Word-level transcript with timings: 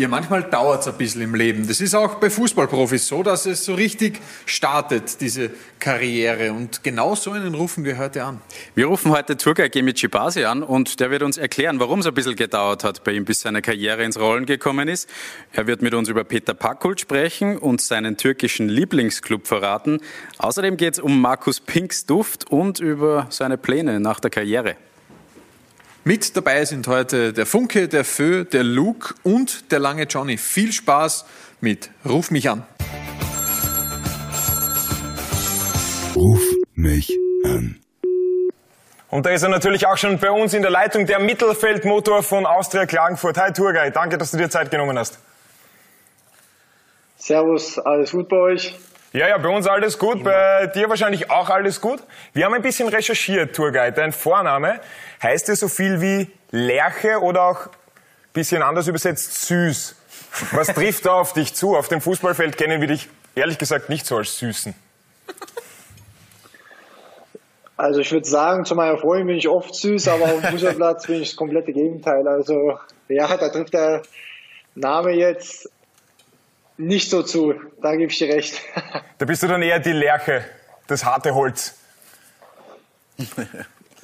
Ja, 0.00 0.08
manchmal 0.08 0.44
dauert 0.44 0.80
es 0.80 0.88
ein 0.88 0.96
bisschen 0.96 1.20
im 1.20 1.34
Leben. 1.34 1.68
Das 1.68 1.82
ist 1.82 1.94
auch 1.94 2.14
bei 2.14 2.30
Fußballprofis 2.30 3.06
so, 3.06 3.22
dass 3.22 3.44
es 3.44 3.66
so 3.66 3.74
richtig 3.74 4.18
startet, 4.46 5.20
diese 5.20 5.50
Karriere. 5.78 6.54
Und 6.54 6.82
genau 6.82 7.14
so 7.14 7.32
einen 7.32 7.54
rufen 7.54 7.84
wir 7.84 7.98
heute 7.98 8.24
an. 8.24 8.40
Wir 8.74 8.86
rufen 8.86 9.10
heute 9.10 9.36
Turgay 9.36 9.68
Gemicibasi 9.68 10.44
an 10.44 10.62
und 10.62 11.00
der 11.00 11.10
wird 11.10 11.22
uns 11.22 11.36
erklären, 11.36 11.80
warum 11.80 11.98
es 11.98 12.06
ein 12.06 12.14
bisschen 12.14 12.34
gedauert 12.34 12.82
hat 12.82 13.04
bei 13.04 13.12
ihm, 13.12 13.26
bis 13.26 13.42
seine 13.42 13.60
Karriere 13.60 14.02
ins 14.02 14.18
Rollen 14.18 14.46
gekommen 14.46 14.88
ist. 14.88 15.06
Er 15.52 15.66
wird 15.66 15.82
mit 15.82 15.92
uns 15.92 16.08
über 16.08 16.24
Peter 16.24 16.54
Pakult 16.54 16.98
sprechen 16.98 17.58
und 17.58 17.82
seinen 17.82 18.16
türkischen 18.16 18.70
Lieblingsclub 18.70 19.46
verraten. 19.46 20.00
Außerdem 20.38 20.78
geht 20.78 20.94
es 20.94 20.98
um 20.98 21.20
Markus 21.20 21.60
Pinks 21.60 22.06
Duft 22.06 22.50
und 22.50 22.80
über 22.80 23.26
seine 23.28 23.58
Pläne 23.58 24.00
nach 24.00 24.18
der 24.18 24.30
Karriere. 24.30 24.76
Mit 26.02 26.34
dabei 26.34 26.64
sind 26.64 26.88
heute 26.88 27.34
der 27.34 27.44
Funke, 27.44 27.86
der 27.86 28.06
Fö, 28.06 28.44
der 28.44 28.64
Luke 28.64 29.14
und 29.22 29.70
der 29.70 29.80
lange 29.80 30.04
Johnny. 30.04 30.38
Viel 30.38 30.72
Spaß 30.72 31.26
mit 31.60 31.90
Ruf 32.08 32.30
mich 32.30 32.48
an. 32.48 32.64
Ruf 36.16 36.42
mich 36.74 37.10
an. 37.44 37.78
Und 39.10 39.26
da 39.26 39.30
ist 39.30 39.42
er 39.42 39.50
natürlich 39.50 39.86
auch 39.86 39.98
schon 39.98 40.18
bei 40.18 40.30
uns 40.30 40.54
in 40.54 40.62
der 40.62 40.70
Leitung, 40.70 41.04
der 41.04 41.18
Mittelfeldmotor 41.18 42.22
von 42.22 42.46
Austria 42.46 42.86
Klagenfurt. 42.86 43.36
Hi 43.36 43.52
Turgay, 43.52 43.90
danke, 43.90 44.16
dass 44.16 44.30
du 44.30 44.38
dir 44.38 44.48
Zeit 44.48 44.70
genommen 44.70 44.98
hast. 44.98 45.18
Servus, 47.18 47.78
alles 47.78 48.12
gut 48.12 48.26
bei 48.30 48.36
euch? 48.38 48.74
Ja, 49.12 49.26
ja, 49.26 49.38
bei 49.38 49.48
uns 49.48 49.66
alles 49.66 49.98
gut, 49.98 50.22
bei 50.22 50.68
dir 50.68 50.88
wahrscheinlich 50.88 51.32
auch 51.32 51.50
alles 51.50 51.80
gut. 51.80 52.00
Wir 52.32 52.44
haben 52.44 52.54
ein 52.54 52.62
bisschen 52.62 52.86
recherchiert, 52.86 53.56
Tourguide. 53.56 53.92
Dein 53.92 54.12
Vorname 54.12 54.78
heißt 55.20 55.48
ja 55.48 55.56
so 55.56 55.66
viel 55.66 56.00
wie 56.00 56.30
Lerche 56.52 57.20
oder 57.20 57.42
auch 57.42 57.66
ein 57.66 58.32
bisschen 58.32 58.62
anders 58.62 58.86
übersetzt 58.86 59.46
süß. 59.46 59.96
Was 60.52 60.68
trifft 60.74 61.06
da 61.06 61.14
auf 61.14 61.32
dich 61.32 61.54
zu? 61.54 61.76
Auf 61.76 61.88
dem 61.88 62.00
Fußballfeld 62.00 62.56
kennen 62.56 62.80
wir 62.80 62.86
dich 62.86 63.08
ehrlich 63.34 63.58
gesagt 63.58 63.88
nicht 63.88 64.06
so 64.06 64.16
als 64.16 64.38
Süßen. 64.38 64.74
Also 67.76 68.00
ich 68.00 68.12
würde 68.12 68.28
sagen, 68.28 68.64
zu 68.64 68.76
meiner 68.76 68.96
Freundin 68.96 69.26
bin 69.26 69.36
ich 69.38 69.48
oft 69.48 69.74
süß, 69.74 70.06
aber 70.06 70.26
auf 70.26 70.40
dem 70.40 70.50
Fußballplatz 70.52 71.08
bin 71.08 71.16
ich 71.16 71.30
das 71.30 71.36
komplette 71.36 71.72
Gegenteil. 71.72 72.28
Also 72.28 72.78
ja, 73.08 73.36
da 73.36 73.48
trifft 73.48 73.74
der 73.74 74.02
Name 74.76 75.10
jetzt 75.12 75.68
nicht 76.80 77.10
so 77.10 77.22
zu, 77.22 77.54
da 77.82 77.92
gebe 77.92 78.10
ich 78.10 78.18
dir 78.18 78.28
recht. 78.34 78.60
Da 79.18 79.26
bist 79.26 79.42
du 79.42 79.48
dann 79.48 79.60
eher 79.60 79.78
die 79.78 79.92
Lerche, 79.92 80.42
das 80.86 81.04
harte 81.04 81.34
Holz. 81.34 81.78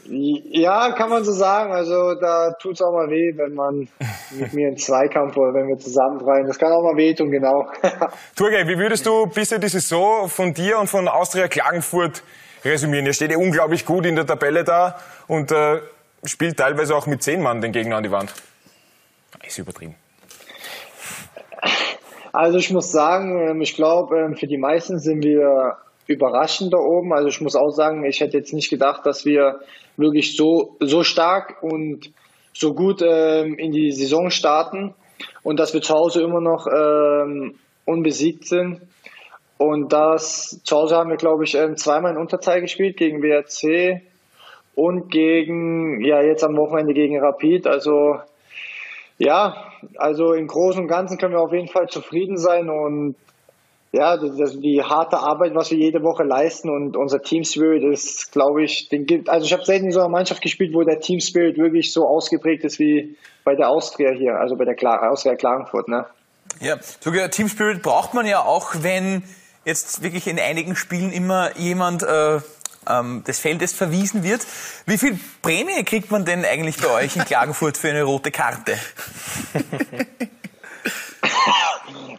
Ja, 0.09 0.93
kann 0.93 1.09
man 1.09 1.25
so 1.25 1.33
sagen. 1.33 1.73
Also 1.73 2.15
da 2.21 2.53
tut 2.61 2.75
es 2.75 2.83
auch 2.83 2.93
mal 2.93 3.09
weh, 3.09 3.33
wenn 3.37 3.55
man 3.55 3.89
mit 4.31 4.53
mir 4.53 4.69
in 4.69 4.77
Zweikampf 4.77 5.37
oder 5.39 5.55
wenn 5.55 5.69
wir 5.69 5.79
zusammenfreien. 5.79 6.47
Das 6.47 6.59
kann 6.59 6.71
auch 6.71 6.83
mal 6.83 6.97
wehtun, 6.97 7.31
genau. 7.31 7.67
Turgay, 8.37 8.69
wie 8.69 8.79
würdest 8.79 9.07
du 9.07 9.27
bisher 9.27 9.59
die 9.59 9.69
Saison 9.69 10.29
von 10.29 10.53
dir 10.53 10.79
und 10.79 10.89
von 10.89 11.09
Austria 11.09 11.49
Klagenfurt 11.49 12.23
resümieren? 12.63 13.07
Ihr 13.07 13.15
steht 13.15 13.31
ja 13.31 13.39
unglaublich 13.39 13.87
gut 13.87 14.05
in 14.05 14.17
der 14.17 14.27
Tabelle 14.27 14.65
da 14.65 14.99
und 15.29 15.51
äh, 15.51 15.81
spielt 16.25 16.59
teilweise 16.59 16.95
auch 16.95 17.07
mit 17.07 17.23
zehn 17.23 17.41
Mann 17.43 17.63
den 17.63 17.73
Gegner 17.73 17.97
an 17.97 18.03
die 18.03 18.11
Wand. 18.11 18.35
Ist 19.45 19.59
übertrieben. 19.59 19.95
Also 22.37 22.59
ich 22.59 22.71
muss 22.71 22.93
sagen, 22.93 23.49
ähm, 23.49 23.63
ich 23.63 23.75
glaube, 23.77 24.19
ähm, 24.19 24.37
für 24.37 24.47
die 24.47 24.59
meisten 24.59 24.99
sind 24.99 25.25
wir 25.25 25.79
überraschend 26.07 26.71
da 26.71 26.77
oben. 26.77 27.15
Also 27.15 27.29
ich 27.29 27.41
muss 27.41 27.57
auch 27.57 27.71
sagen, 27.71 28.05
ich 28.05 28.21
hätte 28.21 28.37
jetzt 28.37 28.53
nicht 28.53 28.69
gedacht, 28.69 29.07
dass 29.07 29.25
wir 29.25 29.61
wirklich 29.97 30.37
so, 30.37 30.77
so 30.81 31.03
stark 31.03 31.63
und 31.63 32.13
so 32.53 32.75
gut 32.75 33.01
ähm, 33.03 33.55
in 33.55 33.73
die 33.73 33.91
Saison 33.91 34.29
starten 34.29 34.95
und 35.45 35.59
dass 35.59 35.73
wir 35.73 35.81
zu 35.81 35.95
Hause 35.95 36.21
immer 36.21 36.43
noch 36.43 36.67
unbesiegt 37.87 38.47
sind. 38.47 38.83
Und 39.57 39.95
das 39.95 40.61
zu 40.63 40.77
Hause 40.77 40.97
haben 40.97 41.09
wir, 41.09 41.17
glaube 41.17 41.45
ich, 41.45 41.57
zweimal 41.77 42.13
in 42.13 42.19
Unterzahl 42.19 42.61
gespielt 42.61 42.99
gegen 42.99 43.23
WRC 43.23 44.03
und 44.75 45.11
gegen, 45.11 46.05
ja, 46.05 46.21
jetzt 46.21 46.45
am 46.45 46.57
Wochenende 46.57 46.93
gegen 46.93 47.19
Rapid. 47.19 47.67
Also 47.67 48.17
ja, 49.19 49.73
also 49.97 50.33
im 50.33 50.47
Großen 50.47 50.83
und 50.83 50.89
Ganzen 50.89 51.19
können 51.19 51.35
wir 51.35 51.41
auf 51.41 51.53
jeden 51.53 51.69
Fall 51.69 51.89
zufrieden 51.89 52.37
sein 52.37 52.69
und 52.69 53.17
ja, 53.93 54.17
das, 54.17 54.59
die 54.59 54.83
harte 54.83 55.19
Arbeit, 55.19 55.55
was 55.55 55.71
wir 55.71 55.79
jede 55.79 56.03
Woche 56.03 56.23
leisten 56.23 56.69
und 56.69 56.97
unser 56.97 57.23
Team 57.23 57.45
Spirit 57.45 57.83
ist, 57.83 58.31
glaube 58.33 58.63
ich, 58.63 58.89
den 58.89 59.07
gibt. 59.07 59.31
Also 59.31 59.47
ich 59.47 59.53
habe 59.53 59.65
selten 59.65 59.87
in 59.87 59.93
so 59.93 60.01
einer 60.01 60.11
Mannschaft 60.11 60.43
gespielt, 60.43 60.75
wo 60.75 60.83
der 60.83 61.01
Team 61.01 61.21
Spirit 61.21 61.57
wirklich 61.57 61.93
so 61.93 62.07
ausgeprägt 62.07 62.65
ist 62.65 62.79
wie 62.79 63.17
bei 63.45 63.55
der 63.55 63.71
Austria 63.71 64.11
hier, 64.11 64.35
also 64.35 64.57
bei 64.57 64.65
der 64.65 64.75
Kla 64.75 65.09
Austria 65.09 65.35
Klagenfurt. 65.35 65.89
Ne? 65.89 66.05
Ja, 66.61 66.77
sogar 67.01 67.31
Team 67.31 67.49
Spirit 67.49 67.83
braucht 67.83 68.13
man 68.13 68.27
ja 68.27 68.45
auch, 68.45 68.75
wenn 68.81 69.23
jetzt 69.67 70.03
wirklich 70.03 70.27
in 70.27 70.39
einigen 70.39 70.77
Spielen 70.77 71.13
immer 71.13 71.55
jemand 71.59 72.03
äh, 72.03 72.41
ähm, 72.89 73.25
des 73.25 73.39
Feldes 73.39 73.75
verwiesen 73.75 74.23
wird. 74.23 74.47
Wie 74.87 74.97
viel 74.97 75.19
Prämie 75.43 75.85
kriegt 75.85 76.11
man 76.11 76.25
denn 76.25 76.45
eigentlich 76.45 76.79
bei 76.79 76.89
euch 76.89 77.17
in 77.17 77.25
Klagenfurt 77.25 77.77
für 77.77 77.91
eine 77.91 78.05
rote 78.05 78.31
Karte? 78.31 78.79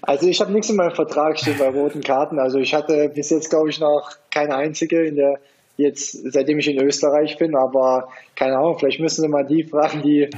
Also 0.02 0.28
ich 0.28 0.40
habe 0.40 0.53
nichts 0.53 0.69
in 0.69 0.78
meinem 0.78 0.96
Vertrag 0.96 1.38
stehen 1.38 1.57
bei 1.57 1.68
roten 1.68 2.02
Karten. 2.02 2.40
Also 2.40 2.59
ich 2.59 2.74
hatte 2.74 3.09
bis 3.09 3.30
jetzt, 3.30 3.50
glaube 3.50 3.69
ich, 3.69 3.78
noch 3.81 4.09
keine 4.31 4.56
einzige 4.56 5.06
in 5.06 5.18
der 5.18 5.38
jetzt, 5.75 6.31
seitdem 6.31 6.59
ich 6.59 6.69
in 6.69 6.81
Österreich 6.81 7.38
bin, 7.38 7.56
aber 7.57 8.07
keine 8.34 8.57
Ahnung, 8.57 8.80
vielleicht 8.80 9.02
müssen 9.02 9.22
Sie 9.22 9.28
mal 9.28 9.46
die 9.46 9.66
fragen, 9.66 10.02
die 10.02 10.30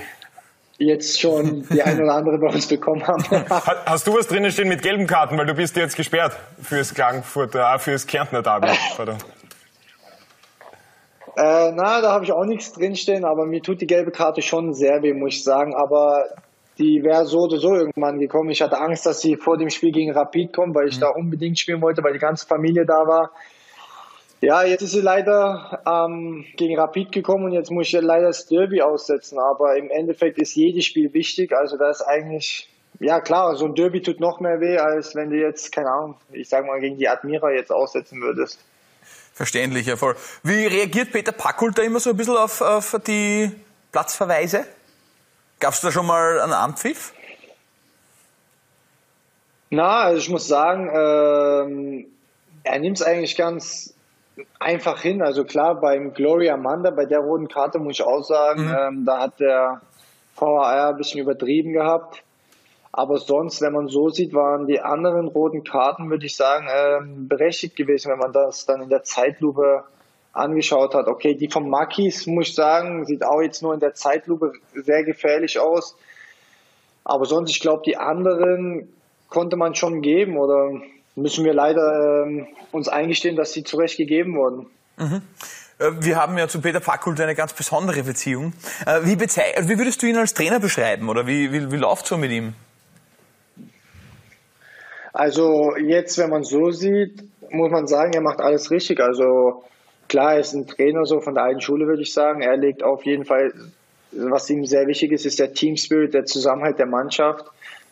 jetzt 0.79 1.19
schon 1.19 1.67
die 1.69 1.83
eine 1.83 2.03
oder 2.03 2.15
andere 2.15 2.39
bei 2.39 2.47
uns 2.47 2.67
bekommen 2.67 3.05
haben. 3.05 3.23
Hast 3.85 4.07
du 4.07 4.13
was 4.13 4.27
drinnen 4.27 4.51
stehen 4.51 4.69
mit 4.69 4.81
gelben 4.81 5.05
Karten, 5.05 5.37
weil 5.37 5.45
du 5.45 5.53
bist 5.53 5.75
jetzt 5.75 5.95
gesperrt 5.95 6.37
fürs 6.61 6.93
Klagenfurter, 6.93 7.75
äh, 7.75 7.79
fürs 7.79 8.07
Kärntner 8.07 8.41
Derby? 8.41 8.67
Äh, 11.37 11.71
na, 11.71 12.01
da 12.01 12.11
habe 12.11 12.25
ich 12.25 12.31
auch 12.31 12.45
nichts 12.45 12.73
drinstehen, 12.73 13.23
aber 13.23 13.45
mir 13.45 13.61
tut 13.61 13.81
die 13.81 13.87
gelbe 13.87 14.11
Karte 14.11 14.41
schon 14.41 14.73
sehr 14.73 15.03
weh, 15.03 15.13
muss 15.13 15.35
ich 15.35 15.43
sagen. 15.43 15.75
Aber 15.75 16.25
die 16.77 17.03
wäre 17.03 17.25
so 17.25 17.39
oder 17.39 17.57
so 17.57 17.75
irgendwann 17.75 18.19
gekommen. 18.19 18.49
Ich 18.49 18.61
hatte 18.61 18.79
Angst, 18.79 19.05
dass 19.05 19.21
sie 19.21 19.35
vor 19.35 19.57
dem 19.57 19.69
Spiel 19.69 19.91
gegen 19.91 20.11
Rapid 20.11 20.53
kommt, 20.53 20.75
weil 20.75 20.87
ich 20.87 20.97
mhm. 20.97 21.01
da 21.01 21.09
unbedingt 21.09 21.59
spielen 21.59 21.81
wollte, 21.81 22.03
weil 22.03 22.13
die 22.13 22.19
ganze 22.19 22.47
Familie 22.47 22.85
da 22.85 23.05
war. 23.05 23.31
Ja, 24.41 24.63
jetzt 24.63 24.81
ist 24.81 24.91
sie 24.91 25.01
leider 25.01 25.81
ähm, 25.85 26.45
gegen 26.55 26.79
Rapid 26.79 27.11
gekommen 27.11 27.45
und 27.45 27.51
jetzt 27.51 27.71
muss 27.71 27.87
ich 27.87 27.93
leider 27.93 28.27
das 28.27 28.45
Derby 28.45 28.81
aussetzen. 28.81 29.37
Aber 29.37 29.75
im 29.75 29.89
Endeffekt 29.89 30.37
ist 30.37 30.55
jedes 30.55 30.85
Spiel 30.85 31.13
wichtig. 31.13 31.51
Also 31.51 31.77
da 31.77 31.89
ist 31.89 32.01
eigentlich, 32.01 32.69
ja 32.99 33.19
klar, 33.19 33.55
so 33.57 33.65
ein 33.65 33.75
Derby 33.75 34.01
tut 34.01 34.21
noch 34.21 34.39
mehr 34.39 34.61
weh, 34.61 34.77
als 34.77 35.13
wenn 35.15 35.29
du 35.29 35.35
jetzt, 35.35 35.73
keine 35.73 35.91
Ahnung, 35.91 36.15
ich 36.31 36.47
sag 36.47 36.65
mal, 36.65 36.79
gegen 36.79 36.97
die 36.97 37.09
Admira 37.09 37.51
jetzt 37.51 37.71
aussetzen 37.71 38.21
würdest. 38.21 38.59
Verständlich, 39.33 39.87
ja 39.87 39.97
voll. 39.97 40.15
Wie 40.43 40.65
reagiert 40.65 41.11
Peter 41.11 41.31
Packult 41.33 41.77
da 41.77 41.81
immer 41.81 41.99
so 41.99 42.11
ein 42.11 42.17
bisschen 42.17 42.37
auf, 42.37 42.61
auf 42.61 42.95
die 43.05 43.51
Platzverweise? 43.91 44.65
Gab 45.59 45.73
es 45.73 45.81
da 45.81 45.91
schon 45.91 46.05
mal 46.05 46.39
einen 46.39 46.53
Anpfiff? 46.53 47.13
Na, 49.69 49.99
also 49.99 50.17
ich 50.17 50.29
muss 50.29 50.47
sagen, 50.47 50.89
ähm, 50.93 52.05
er 52.63 52.79
nimmt 52.79 52.97
es 52.97 53.03
eigentlich 53.03 53.35
ganz 53.35 53.93
einfach 54.59 55.01
hin. 55.01 55.21
Also 55.21 55.43
klar, 55.43 55.79
beim 55.79 56.13
Gloria 56.13 56.53
Amanda, 56.53 56.91
bei 56.91 57.05
der 57.05 57.19
roten 57.19 57.47
Karte 57.47 57.79
muss 57.79 57.99
ich 57.99 58.05
auch 58.05 58.23
sagen, 58.23 58.65
mhm. 58.65 58.75
ähm, 58.79 59.05
da 59.05 59.19
hat 59.21 59.39
der 59.39 59.81
VAR 60.35 60.89
ein 60.89 60.97
bisschen 60.97 61.21
übertrieben 61.21 61.73
gehabt. 61.73 62.23
Aber 62.91 63.17
sonst, 63.17 63.61
wenn 63.61 63.73
man 63.73 63.87
so 63.87 64.09
sieht, 64.09 64.33
waren 64.33 64.65
die 64.65 64.81
anderen 64.81 65.27
roten 65.27 65.63
Karten, 65.63 66.09
würde 66.09 66.25
ich 66.25 66.35
sagen, 66.35 66.67
ähm, 66.73 67.27
berechtigt 67.27 67.75
gewesen, 67.75 68.11
wenn 68.11 68.17
man 68.17 68.33
das 68.33 68.65
dann 68.65 68.81
in 68.81 68.89
der 68.89 69.03
Zeitlupe 69.03 69.83
angeschaut 70.33 70.95
hat. 70.95 71.07
Okay, 71.07 71.35
die 71.35 71.49
von 71.49 71.69
Makis, 71.69 72.25
muss 72.25 72.49
ich 72.49 72.55
sagen, 72.55 73.05
sieht 73.05 73.23
auch 73.23 73.41
jetzt 73.41 73.61
nur 73.61 73.73
in 73.73 73.79
der 73.79 73.93
Zeitlupe 73.93 74.53
sehr 74.73 75.03
gefährlich 75.03 75.59
aus. 75.59 75.95
Aber 77.03 77.25
sonst, 77.25 77.51
ich 77.51 77.59
glaube, 77.59 77.83
die 77.85 77.97
anderen 77.97 78.89
konnte 79.29 79.55
man 79.55 79.75
schon 79.75 80.01
geben 80.01 80.37
oder 80.37 80.71
müssen 81.21 81.45
wir 81.45 81.53
leider 81.53 82.23
ähm, 82.25 82.47
uns 82.71 82.87
eingestehen, 82.87 83.35
dass 83.35 83.53
sie 83.53 83.63
zurecht 83.63 83.97
gegeben 83.97 84.35
wurden. 84.35 84.67
Mhm. 84.97 85.21
Äh, 85.79 85.91
wir 85.99 86.15
haben 86.17 86.37
ja 86.37 86.47
zu 86.47 86.61
Peter 86.61 86.81
Fackult 86.81 87.19
eine 87.21 87.35
ganz 87.35 87.53
besondere 87.53 88.03
Beziehung. 88.03 88.53
Äh, 88.85 89.01
wie, 89.03 89.19
wie 89.19 89.77
würdest 89.77 90.01
du 90.01 90.07
ihn 90.07 90.17
als 90.17 90.33
Trainer 90.33 90.59
beschreiben 90.59 91.09
oder 91.09 91.25
wie, 91.27 91.51
wie, 91.51 91.71
wie 91.71 91.77
läuft 91.77 92.05
so 92.05 92.17
mit 92.17 92.31
ihm? 92.31 92.53
Also 95.13 95.75
jetzt, 95.75 96.17
wenn 96.17 96.29
man 96.29 96.43
so 96.43 96.71
sieht, 96.71 97.23
muss 97.49 97.71
man 97.71 97.87
sagen, 97.87 98.13
er 98.13 98.21
macht 98.21 98.39
alles 98.39 98.69
richtig. 98.71 98.99
Also 98.99 99.63
klar, 100.07 100.33
er 100.33 100.39
ist 100.41 100.53
ein 100.53 100.67
Trainer 100.67 101.05
so 101.05 101.19
von 101.19 101.33
der 101.33 101.43
alten 101.43 101.61
Schule, 101.61 101.87
würde 101.87 102.03
ich 102.03 102.13
sagen. 102.13 102.41
Er 102.41 102.57
legt 102.57 102.83
auf 102.83 103.05
jeden 103.05 103.25
Fall, 103.25 103.53
was 104.11 104.49
ihm 104.49 104.65
sehr 104.65 104.87
wichtig 104.87 105.11
ist, 105.11 105.25
ist 105.25 105.39
der 105.39 105.53
Team 105.53 105.77
Spirit, 105.77 106.13
der 106.13 106.25
Zusammenhalt 106.25 106.77
der 106.79 106.85
Mannschaft, 106.85 107.45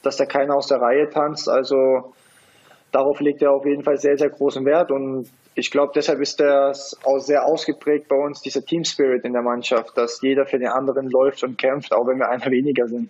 dass 0.03 0.17
da 0.17 0.25
keiner 0.25 0.55
aus 0.55 0.67
der 0.67 0.79
Reihe 0.79 1.09
tanzt. 1.09 1.49
Also 1.49 2.13
darauf 2.91 3.19
legt 3.19 3.41
er 3.41 3.51
auf 3.51 3.65
jeden 3.65 3.83
Fall 3.83 3.97
sehr, 3.97 4.17
sehr 4.17 4.29
großen 4.29 4.65
Wert 4.65 4.91
und 4.91 5.29
ich 5.55 5.71
glaube, 5.71 5.91
deshalb 5.95 6.19
ist 6.19 6.39
das 6.39 6.95
auch 7.03 7.17
sehr 7.17 7.45
ausgeprägt 7.45 8.07
bei 8.07 8.15
uns, 8.15 8.41
dieser 8.41 8.63
Team 8.63 8.83
Spirit 8.83 9.25
in 9.25 9.33
der 9.33 9.41
Mannschaft, 9.41 9.97
dass 9.97 10.21
jeder 10.21 10.45
für 10.45 10.59
den 10.59 10.67
anderen 10.67 11.09
läuft 11.09 11.43
und 11.43 11.57
kämpft, 11.57 11.93
auch 11.93 12.05
wenn 12.05 12.19
wir 12.19 12.29
einer 12.29 12.45
weniger 12.45 12.87
sind. 12.87 13.09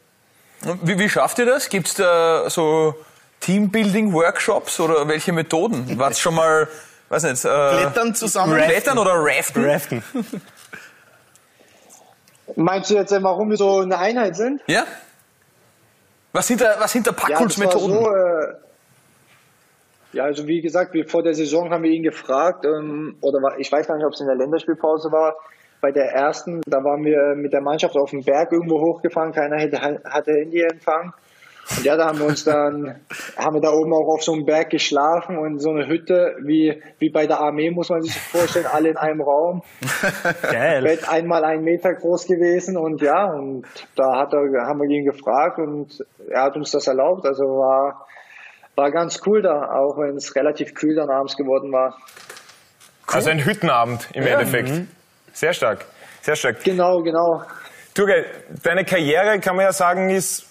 Wie, 0.82 0.98
wie 0.98 1.10
schafft 1.10 1.40
ihr 1.40 1.46
das? 1.46 1.70
Gibt 1.70 1.88
es 1.88 1.96
da 1.96 2.50
so 2.50 2.96
Teambuilding-Workshops 3.42 4.80
oder 4.80 5.08
welche 5.08 5.34
Methoden? 5.34 6.00
War 6.00 6.12
es 6.12 6.20
schon 6.20 6.36
mal, 6.36 6.68
weiß 7.10 7.24
nicht, 7.24 7.44
äh, 7.44 7.48
Klettern 7.48 8.16
zusammen? 8.16 8.58
Klettern 8.58 8.98
oder 8.98 9.14
Raften? 9.14 9.66
Raften. 9.66 10.04
Meinst 12.56 12.90
du 12.90 12.96
jetzt, 12.96 13.12
äh, 13.12 13.22
warum 13.22 13.50
wir 13.50 13.58
so 13.58 13.82
eine 13.82 13.98
Einheit 13.98 14.36
sind? 14.36 14.62
Ja? 14.68 14.86
Was 16.32 16.48
sind 16.48 16.62
da, 16.62 16.76
was 16.80 16.92
sind 16.92 17.06
da 17.06 17.12
Ja, 17.12 17.16
das 17.18 17.30
war 17.30 17.38
Packholz-Methoden? 17.38 17.94
so, 17.94 18.16
äh, 18.16 18.56
ja, 20.18 20.24
also 20.24 20.48
wie 20.48 20.62
gesagt, 20.62 20.94
wir, 20.94 21.08
vor 21.08 21.22
der 21.22 21.36
Saison 21.36 21.70
haben 21.70 21.84
wir 21.84 21.92
ihn 21.92 22.02
gefragt, 22.02 22.66
ähm, 22.66 23.18
oder 23.22 23.40
war, 23.40 23.60
ich 23.60 23.72
weiß 23.72 23.88
gar 23.88 23.96
nicht, 23.98 24.06
ob 24.06 24.14
es 24.14 24.20
in 24.20 24.26
der 24.26 24.36
Länderspielpause 24.36 25.12
war, 25.12 25.36
bei 25.80 25.92
der 25.92 26.12
ersten, 26.12 26.62
da 26.66 26.84
waren 26.84 27.06
wir 27.06 27.36
mit 27.36 27.54
der 27.54 27.62
Mannschaft 27.62 27.96
auf 27.96 28.10
den 28.10 28.24
Berg 28.24 28.52
irgendwo 28.52 28.82
hochgefahren, 28.82 29.32
keiner 29.32 29.58
hätte, 29.58 29.80
hatte 29.80 30.32
Handyempfang. 30.32 31.14
Und 31.70 31.84
ja, 31.84 31.98
da 31.98 32.08
haben 32.08 32.18
wir 32.18 32.26
uns 32.26 32.46
dann, 32.46 33.00
haben 33.38 33.56
wir 33.58 33.62
da 33.62 33.72
oben 33.72 33.94
auch 33.94 34.08
auf 34.12 34.24
so 34.24 34.34
einem 34.34 34.46
Berg 34.46 34.72
geschlafen 34.72 35.38
und 35.38 35.60
so 35.60 35.70
eine 35.70 35.88
Hütte, 35.88 36.36
wie, 36.42 36.82
wie 36.98 37.12
bei 37.12 37.28
der 37.28 37.40
Armee, 37.40 37.70
muss 37.70 37.90
man 37.90 38.02
sich 38.02 38.18
vorstellen, 38.18 38.66
alle 38.66 38.90
in 38.90 38.98
einem 38.98 39.22
Raum. 39.22 39.62
Geil. 40.42 40.82
Bett 40.82 41.08
einmal 41.08 41.44
einen 41.44 41.64
Meter 41.64 41.94
groß 41.94 42.26
gewesen 42.26 42.76
und 42.76 43.02
ja, 43.02 43.26
und 43.26 43.68
da 43.96 44.18
hat 44.18 44.34
er, 44.34 44.66
haben 44.66 44.80
wir 44.80 44.90
ihn 44.90 45.06
gefragt 45.06 45.60
und 45.60 46.04
er 46.28 46.42
hat 46.42 46.56
uns 46.56 46.72
das 46.72 46.88
erlaubt. 46.88 47.28
Also 47.28 47.44
war, 47.44 48.08
war 48.78 48.92
ganz 48.92 49.20
cool 49.26 49.42
da, 49.42 49.72
auch 49.72 49.98
wenn 49.98 50.16
es 50.16 50.36
relativ 50.36 50.76
kühl 50.76 50.96
dann 50.96 51.10
abends 51.10 51.36
geworden 51.36 51.74
war. 51.74 51.98
Also 53.08 53.30
ein 53.32 53.44
Hüttenabend 53.44 54.08
im 54.14 54.26
Endeffekt. 54.26 54.72
Sehr 55.34 55.54
stark. 55.54 55.86
Sehr 56.22 56.36
stark. 56.36 56.64
Genau, 56.64 57.02
genau. 57.02 57.42
Turgay, 57.96 58.26
deine 58.64 58.86
Karriere, 58.86 59.40
kann 59.40 59.56
man 59.56 59.66
ja 59.66 59.72
sagen, 59.72 60.10
ist 60.12 60.46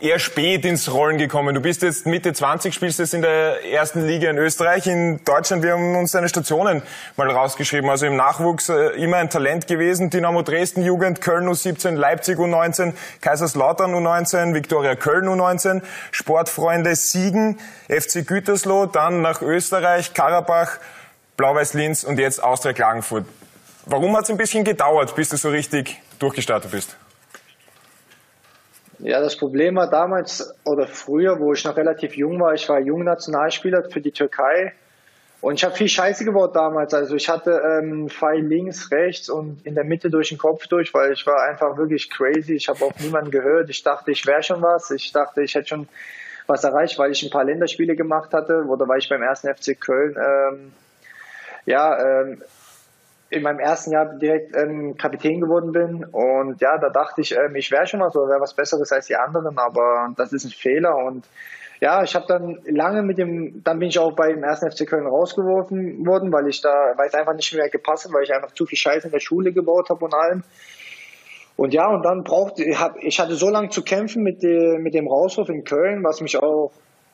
eher 0.00 0.18
spät 0.18 0.64
ins 0.64 0.92
Rollen 0.92 1.18
gekommen. 1.18 1.54
Du 1.54 1.60
bist 1.60 1.82
jetzt 1.82 2.06
Mitte 2.06 2.32
20, 2.32 2.74
spielst 2.74 2.98
jetzt 2.98 3.14
in 3.14 3.22
der 3.22 3.64
ersten 3.64 4.06
Liga 4.06 4.30
in 4.30 4.38
Österreich. 4.38 4.86
In 4.86 5.24
Deutschland, 5.24 5.62
wir 5.62 5.72
haben 5.72 5.96
uns 5.96 6.12
deine 6.12 6.28
Stationen 6.28 6.82
mal 7.16 7.30
rausgeschrieben. 7.30 7.88
Also 7.88 8.06
im 8.06 8.16
Nachwuchs 8.16 8.68
äh, 8.68 8.90
immer 9.02 9.18
ein 9.18 9.30
Talent 9.30 9.66
gewesen. 9.66 10.10
Dynamo 10.10 10.42
Dresden 10.42 10.82
Jugend, 10.82 11.20
Köln 11.20 11.48
U17, 11.48 11.94
Leipzig 11.94 12.38
U19, 12.38 12.94
Kaiserslautern 13.20 13.94
U19, 13.94 14.54
Viktoria 14.54 14.94
Köln 14.94 15.26
U19, 15.28 15.82
Sportfreunde 16.10 16.94
Siegen, 16.96 17.58
FC 17.88 18.26
Gütersloh, 18.26 18.86
dann 18.86 19.22
nach 19.22 19.42
Österreich, 19.42 20.14
Karabach, 20.14 20.78
Blau-Weiß 21.36 21.74
Linz 21.74 22.04
und 22.04 22.18
jetzt 22.18 22.42
Austria 22.42 22.72
Klagenfurt. 22.72 23.26
Warum 23.84 24.16
hat 24.16 24.24
es 24.24 24.30
ein 24.30 24.36
bisschen 24.36 24.64
gedauert, 24.64 25.14
bis 25.14 25.28
du 25.28 25.36
so 25.36 25.48
richtig 25.48 26.00
durchgestartet 26.18 26.70
bist? 26.70 26.96
Ja, 29.06 29.20
das 29.20 29.36
Problem 29.36 29.76
war 29.76 29.88
damals 29.88 30.52
oder 30.64 30.88
früher, 30.88 31.38
wo 31.38 31.52
ich 31.52 31.64
noch 31.64 31.76
relativ 31.76 32.16
jung 32.16 32.40
war, 32.40 32.54
ich 32.54 32.68
war 32.68 32.80
Jungnationalspieler 32.80 33.88
für 33.88 34.00
die 34.00 34.10
Türkei 34.10 34.72
und 35.40 35.54
ich 35.54 35.64
habe 35.64 35.76
viel 35.76 35.88
Scheiße 35.88 36.24
gebaut 36.24 36.56
damals. 36.56 36.92
Also 36.92 37.14
ich 37.14 37.28
hatte 37.28 37.52
ähm, 37.52 38.08
Pfeil 38.08 38.44
links, 38.44 38.90
rechts 38.90 39.28
und 39.28 39.64
in 39.64 39.76
der 39.76 39.84
Mitte 39.84 40.10
durch 40.10 40.30
den 40.30 40.38
Kopf 40.38 40.66
durch, 40.66 40.92
weil 40.92 41.12
ich 41.12 41.24
war 41.24 41.40
einfach 41.44 41.76
wirklich 41.76 42.10
crazy. 42.10 42.54
Ich 42.54 42.68
habe 42.68 42.84
auf 42.84 42.98
niemanden 42.98 43.30
gehört. 43.30 43.70
Ich 43.70 43.84
dachte, 43.84 44.10
ich 44.10 44.26
wäre 44.26 44.42
schon 44.42 44.60
was. 44.60 44.90
Ich 44.90 45.12
dachte, 45.12 45.40
ich 45.40 45.54
hätte 45.54 45.68
schon 45.68 45.88
was 46.48 46.64
erreicht, 46.64 46.98
weil 46.98 47.12
ich 47.12 47.22
ein 47.22 47.30
paar 47.30 47.44
Länderspiele 47.44 47.94
gemacht 47.94 48.32
hatte 48.32 48.64
oder 48.64 48.88
weil 48.88 48.98
ich 48.98 49.08
beim 49.08 49.22
ersten 49.22 49.54
FC 49.54 49.80
Köln 49.80 50.16
ähm, 50.18 50.72
ja 51.64 52.22
ähm, 52.22 52.42
in 53.28 53.42
meinem 53.42 53.58
ersten 53.58 53.92
Jahr 53.92 54.06
direkt 54.18 54.56
ähm, 54.56 54.96
Kapitän 54.96 55.40
geworden 55.40 55.72
bin. 55.72 56.04
Und 56.04 56.60
ja, 56.60 56.78
da 56.78 56.90
dachte 56.90 57.20
ich, 57.20 57.36
ähm, 57.36 57.56
ich 57.56 57.70
wäre 57.70 57.86
schon 57.86 58.00
was 58.00 58.14
oder 58.14 58.28
wäre 58.28 58.40
was 58.40 58.54
Besseres 58.54 58.92
als 58.92 59.06
die 59.06 59.16
anderen, 59.16 59.58
aber 59.58 60.12
das 60.16 60.32
ist 60.32 60.44
ein 60.44 60.50
Fehler. 60.50 60.96
Und 60.96 61.26
ja, 61.80 62.02
ich 62.02 62.14
habe 62.14 62.26
dann 62.28 62.58
lange 62.64 63.02
mit 63.02 63.18
dem, 63.18 63.62
dann 63.64 63.78
bin 63.78 63.88
ich 63.88 63.98
auch 63.98 64.14
beim 64.14 64.42
ersten 64.42 64.70
FC 64.70 64.88
Köln 64.88 65.06
rausgeworfen 65.06 66.06
worden, 66.06 66.32
weil 66.32 66.48
ich 66.48 66.60
da, 66.60 66.92
weil 66.96 67.08
es 67.08 67.14
einfach 67.14 67.34
nicht 67.34 67.52
mehr 67.54 67.68
gepasst 67.68 68.04
hat, 68.04 68.12
weil 68.12 68.22
ich 68.22 68.32
einfach 68.32 68.52
zu 68.52 68.64
viel 68.64 68.78
Scheiße 68.78 69.08
in 69.08 69.12
der 69.12 69.20
Schule 69.20 69.52
gebaut 69.52 69.90
habe 69.90 70.04
und 70.04 70.14
allem. 70.14 70.42
Und 71.56 71.74
ja, 71.74 71.88
und 71.88 72.02
dann 72.04 72.22
brauchte 72.22 72.62
ich, 72.62 72.76
ich 73.00 73.18
hatte 73.18 73.34
so 73.34 73.48
lange 73.48 73.70
zu 73.70 73.82
kämpfen 73.82 74.22
mit, 74.22 74.42
dem 74.42 74.82
mit 74.82 74.94
dem 74.94 75.08
Rauswurf 75.08 75.48
in 75.48 75.64
Köln, 75.64 76.04
was 76.04 76.20
mich 76.20 76.36
auch 76.36 76.70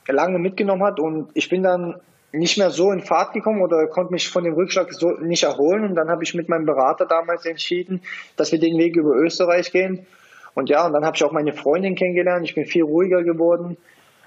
lange 0.08 0.38
mitgenommen 0.38 0.82
hat. 0.82 1.00
Und 1.00 1.30
ich 1.34 1.48
bin 1.48 1.62
dann 1.62 2.00
nicht 2.32 2.56
mehr 2.58 2.70
so 2.70 2.90
in 2.92 3.00
Fahrt 3.00 3.34
gekommen 3.34 3.62
oder 3.62 3.86
konnte 3.86 4.12
mich 4.12 4.28
von 4.28 4.44
dem 4.44 4.54
Rückschlag 4.54 4.92
so 4.92 5.10
nicht 5.10 5.42
erholen. 5.42 5.84
Und 5.84 5.94
dann 5.94 6.08
habe 6.08 6.24
ich 6.24 6.34
mit 6.34 6.48
meinem 6.48 6.66
Berater 6.66 7.06
damals 7.06 7.44
entschieden, 7.44 8.02
dass 8.36 8.52
wir 8.52 8.58
den 8.58 8.78
Weg 8.78 8.96
über 8.96 9.14
Österreich 9.14 9.70
gehen. 9.70 10.06
Und 10.54 10.70
ja, 10.70 10.86
und 10.86 10.92
dann 10.92 11.04
habe 11.04 11.16
ich 11.16 11.24
auch 11.24 11.32
meine 11.32 11.52
Freundin 11.52 11.94
kennengelernt. 11.94 12.44
Ich 12.44 12.54
bin 12.54 12.66
viel 12.66 12.84
ruhiger 12.84 13.22
geworden. 13.22 13.76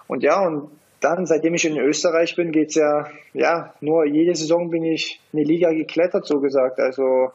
Und 0.07 0.23
ja, 0.23 0.45
und 0.45 0.69
dann, 1.01 1.25
seitdem 1.25 1.53
ich 1.55 1.65
in 1.65 1.77
Österreich 1.77 2.35
bin, 2.35 2.51
geht's 2.51 2.75
ja, 2.75 3.09
ja, 3.33 3.73
nur 3.81 4.05
jede 4.05 4.35
Saison 4.35 4.69
bin 4.69 4.83
ich 4.83 5.19
eine 5.33 5.43
Liga 5.43 5.71
geklettert, 5.71 6.25
so 6.25 6.39
gesagt. 6.39 6.79
Also 6.79 7.31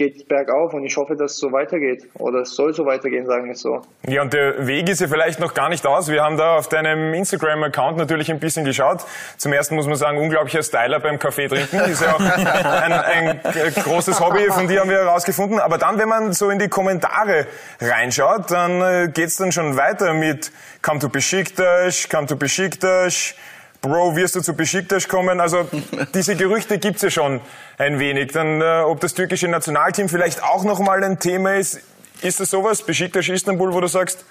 geht 0.00 0.28
bergauf 0.28 0.72
und 0.72 0.86
ich 0.86 0.96
hoffe, 0.96 1.14
dass 1.14 1.32
es 1.32 1.38
so 1.38 1.52
weitergeht. 1.52 2.08
Oder 2.14 2.40
es 2.40 2.54
soll 2.54 2.72
so 2.72 2.86
weitergehen, 2.86 3.26
sagen 3.26 3.44
wir 3.44 3.52
es 3.52 3.60
so. 3.60 3.82
Ja, 4.08 4.22
und 4.22 4.32
der 4.32 4.66
Weg 4.66 4.88
ist 4.88 5.02
ja 5.02 5.08
vielleicht 5.08 5.38
noch 5.40 5.52
gar 5.52 5.68
nicht 5.68 5.86
aus. 5.86 6.08
Wir 6.08 6.22
haben 6.22 6.38
da 6.38 6.56
auf 6.56 6.68
deinem 6.68 7.12
Instagram-Account 7.12 7.98
natürlich 7.98 8.30
ein 8.30 8.40
bisschen 8.40 8.64
geschaut. 8.64 9.04
Zum 9.36 9.52
ersten 9.52 9.74
muss 9.74 9.86
man 9.86 9.96
sagen, 9.96 10.16
unglaublicher 10.16 10.62
Styler 10.62 11.00
beim 11.00 11.18
Kaffee 11.18 11.48
trinken. 11.48 11.80
Ist 11.80 12.00
ja 12.00 12.14
auch 12.14 12.20
ein, 12.20 12.92
ein 12.92 13.40
großes 13.74 14.20
Hobby 14.20 14.46
von 14.46 14.68
dir, 14.68 14.80
haben 14.80 14.88
wir 14.88 15.04
herausgefunden. 15.04 15.60
Aber 15.60 15.76
dann, 15.76 15.98
wenn 15.98 16.08
man 16.08 16.32
so 16.32 16.48
in 16.48 16.58
die 16.58 16.68
Kommentare 16.68 17.46
reinschaut, 17.78 18.50
dann 18.50 18.80
äh, 18.80 19.08
geht's 19.12 19.36
dann 19.36 19.52
schon 19.52 19.76
weiter 19.76 20.14
mit 20.14 20.50
Come 20.80 20.98
to 20.98 21.10
Besiktas, 21.10 22.08
Come 22.08 22.26
to 22.26 22.36
Besiktas, 22.36 23.34
Bro, 23.82 24.14
wirst 24.14 24.36
du 24.36 24.42
zu 24.42 24.52
Besiktas 24.52 25.08
kommen? 25.08 25.40
Also 25.40 25.68
diese 26.14 26.36
Gerüchte 26.36 26.78
gibt's 26.78 27.02
ja 27.02 27.10
schon 27.10 27.40
ein 27.78 27.98
wenig. 27.98 28.32
Dann, 28.32 28.60
äh, 28.60 28.82
ob 28.84 29.00
das 29.00 29.14
türkische 29.14 29.48
Nationalteam 29.48 30.08
vielleicht 30.08 30.42
auch 30.42 30.64
nochmal 30.64 31.02
ein 31.02 31.18
Thema 31.18 31.54
ist, 31.54 31.80
ist 32.20 32.40
das 32.40 32.50
sowas, 32.50 32.82
Besiktas 32.82 33.28
Istanbul, 33.28 33.72
wo 33.72 33.80
du 33.80 33.86
sagst, 33.86 34.24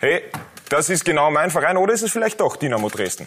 hey, 0.00 0.22
das 0.68 0.90
ist 0.90 1.04
genau 1.04 1.30
mein 1.30 1.50
Verein, 1.50 1.78
oder 1.78 1.94
ist 1.94 2.02
es 2.02 2.12
vielleicht 2.12 2.40
doch 2.40 2.56
Dynamo 2.56 2.90
Dresden? 2.90 3.26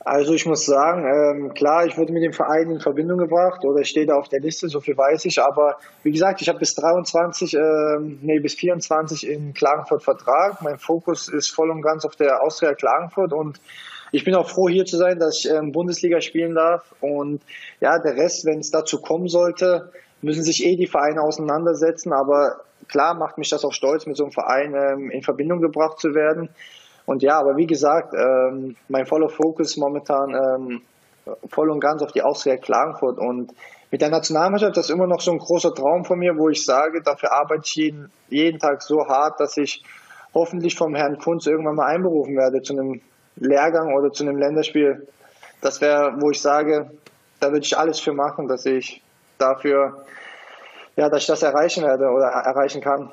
Also 0.00 0.32
ich 0.32 0.46
muss 0.46 0.64
sagen, 0.64 1.04
ähm, 1.04 1.54
klar, 1.54 1.84
ich 1.84 1.98
wurde 1.98 2.12
mit 2.12 2.22
dem 2.22 2.32
Verein 2.32 2.70
in 2.70 2.80
Verbindung 2.80 3.18
gebracht 3.18 3.64
oder 3.64 3.80
ich 3.80 3.88
stehe 3.88 4.06
da 4.06 4.14
auf 4.14 4.28
der 4.28 4.40
Liste, 4.40 4.68
so 4.68 4.80
viel 4.80 4.96
weiß 4.96 5.24
ich. 5.24 5.42
Aber 5.42 5.76
wie 6.04 6.12
gesagt, 6.12 6.40
ich 6.40 6.48
habe 6.48 6.60
bis 6.60 6.74
23, 6.76 7.54
ähm, 7.54 8.18
nee, 8.22 8.38
bis 8.38 8.54
24 8.54 9.28
in 9.28 9.54
Klagenfurt 9.54 10.04
Vertrag. 10.04 10.62
Mein 10.62 10.78
Fokus 10.78 11.28
ist 11.28 11.50
voll 11.50 11.70
und 11.70 11.82
ganz 11.82 12.04
auf 12.04 12.14
der 12.14 12.42
Austria 12.42 12.74
Klagenfurt 12.74 13.32
und 13.32 13.60
ich 14.12 14.24
bin 14.24 14.34
auch 14.34 14.48
froh 14.48 14.68
hier 14.68 14.86
zu 14.86 14.96
sein, 14.96 15.18
dass 15.18 15.38
ich 15.38 15.50
ähm, 15.50 15.72
Bundesliga 15.72 16.20
spielen 16.20 16.54
darf. 16.54 16.94
Und 17.00 17.42
ja, 17.80 17.98
der 17.98 18.16
Rest, 18.16 18.46
wenn 18.46 18.60
es 18.60 18.70
dazu 18.70 19.00
kommen 19.00 19.28
sollte, 19.28 19.92
müssen 20.22 20.42
sich 20.42 20.64
eh 20.64 20.76
die 20.76 20.86
Vereine 20.86 21.22
auseinandersetzen. 21.22 22.12
Aber 22.12 22.60
klar 22.88 23.14
macht 23.14 23.38
mich 23.38 23.50
das 23.50 23.64
auch 23.64 23.72
stolz, 23.72 24.06
mit 24.06 24.16
so 24.16 24.24
einem 24.24 24.32
Verein 24.32 24.74
ähm, 24.74 25.10
in 25.10 25.22
Verbindung 25.22 25.60
gebracht 25.60 25.98
zu 25.98 26.14
werden. 26.14 26.48
Und 27.08 27.22
ja, 27.22 27.40
aber 27.40 27.56
wie 27.56 27.66
gesagt, 27.66 28.12
ähm, 28.12 28.76
mein 28.88 29.06
voller 29.06 29.30
Fokus 29.30 29.78
momentan 29.78 30.34
ähm, 30.34 30.82
voll 31.48 31.70
und 31.70 31.80
ganz 31.80 32.02
auf 32.02 32.12
die 32.12 32.20
Austria 32.20 32.58
Klagenfurt. 32.58 33.16
Und 33.16 33.54
mit 33.90 34.02
der 34.02 34.10
Nationalmannschaft, 34.10 34.76
das 34.76 34.90
ist 34.90 34.94
immer 34.94 35.06
noch 35.06 35.22
so 35.22 35.30
ein 35.30 35.38
großer 35.38 35.74
Traum 35.74 36.04
von 36.04 36.18
mir, 36.18 36.36
wo 36.36 36.50
ich 36.50 36.62
sage, 36.62 37.00
dafür 37.02 37.32
arbeite 37.32 37.62
ich 37.64 37.76
jeden, 37.76 38.12
jeden 38.28 38.58
Tag 38.58 38.82
so 38.82 39.06
hart, 39.08 39.40
dass 39.40 39.56
ich 39.56 39.82
hoffentlich 40.34 40.76
vom 40.76 40.94
Herrn 40.94 41.16
Kunz 41.16 41.46
irgendwann 41.46 41.76
mal 41.76 41.86
einberufen 41.86 42.36
werde 42.36 42.60
zu 42.60 42.74
einem 42.74 43.00
Lehrgang 43.36 43.94
oder 43.94 44.12
zu 44.12 44.24
einem 44.24 44.36
Länderspiel. 44.36 45.08
Das 45.62 45.80
wäre, 45.80 46.12
wo 46.20 46.28
ich 46.28 46.42
sage, 46.42 46.90
da 47.40 47.46
würde 47.46 47.64
ich 47.64 47.78
alles 47.78 48.00
für 48.00 48.12
machen, 48.12 48.48
dass 48.48 48.66
ich 48.66 49.02
dafür, 49.38 50.04
ja, 50.96 51.08
dass 51.08 51.22
ich 51.22 51.26
das 51.26 51.42
erreichen 51.42 51.84
werde 51.84 52.04
oder 52.10 52.26
erreichen 52.26 52.82
kann. 52.82 53.10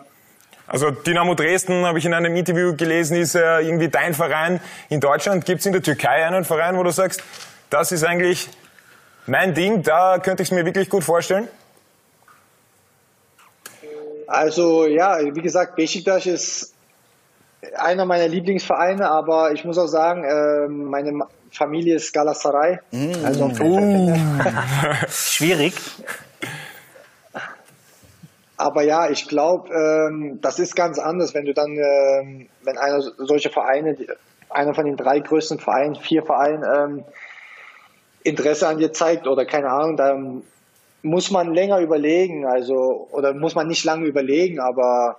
Also 0.67 0.89
Dynamo 0.89 1.36
Dresden, 1.36 1.86
habe 1.86 2.00
ich 2.00 2.05
in 2.05 2.13
einem 2.13 2.36
Interview 2.36 2.75
gelesen, 2.75 3.17
ist 3.17 3.36
ja 3.36 3.60
irgendwie 3.60 3.88
dein 3.88 4.13
Verein 4.13 4.60
in 4.89 5.00
Deutschland. 5.00 5.45
Gibt 5.45 5.60
es 5.60 5.65
in 5.65 5.74
der 5.74 5.84
Türkei 5.84 6.25
einen 6.25 6.43
Verein, 6.43 6.77
wo 6.77 6.84
du 6.84 6.91
sagst, 6.91 7.22
das 7.69 7.91
ist 7.91 8.03
eigentlich 8.03 8.50
mein 9.27 9.53
Ding, 9.53 9.84
da 9.84 10.17
könnte 10.19 10.43
ich 10.43 10.50
es 10.50 10.55
mir 10.55 10.65
wirklich 10.65 10.89
gut 10.89 11.03
vorstellen? 11.03 11.48
Also 14.27 14.88
ja, 14.88 15.19
wie 15.22 15.41
gesagt, 15.41 15.75
Besiktas 15.75 16.25
ist 16.25 16.74
einer 17.75 18.05
meiner 18.05 18.27
Lieblingsvereine, 18.27 19.10
aber 19.10 19.51
ich 19.51 19.65
muss 19.65 19.77
auch 19.77 19.88
sagen, 19.88 20.24
äh, 20.24 20.67
meine 20.67 21.25
Familie 21.51 21.95
ist 21.95 22.13
Galatasaray. 22.13 22.79
Also 23.24 23.51
Uh, 23.60 24.15
schwierig. 25.10 25.74
Aber 28.58 28.84
ja, 28.84 29.10
ich 29.10 29.28
glaube, 29.28 29.74
ähm, 29.74 30.40
das 30.42 30.60
ist 30.60 30.76
ganz 30.76 30.98
anders, 30.98 31.34
wenn 31.34 31.46
du 31.46 31.54
dann, 31.54 31.78
ähm, 31.78 32.48
wenn 32.64 32.78
einer 32.78 33.02
solche 33.02 33.50
Vereine, 33.50 33.98
einer 34.50 34.74
von 34.74 34.86
den 34.86 34.96
drei 34.96 35.20
größten 35.20 35.60
Vereinen, 35.60 35.96
vier 35.96 36.24
Vereinen, 36.24 36.64
ähm, 36.64 37.06
Interesse 38.24 38.68
an 38.68 38.78
dir 38.78 38.94
zeigt 38.94 39.28
oder 39.28 39.46
keine 39.46 39.70
Ahnung, 39.70 39.98
da 39.98 40.18
muss 41.04 41.30
man 41.30 41.54
länger 41.54 41.80
überlegen, 41.80 42.46
also 42.46 43.08
oder 43.12 43.34
muss 43.34 43.54
man 43.54 43.68
nicht 43.68 43.84
lange 43.84 44.06
überlegen, 44.06 44.60
aber 44.60 45.18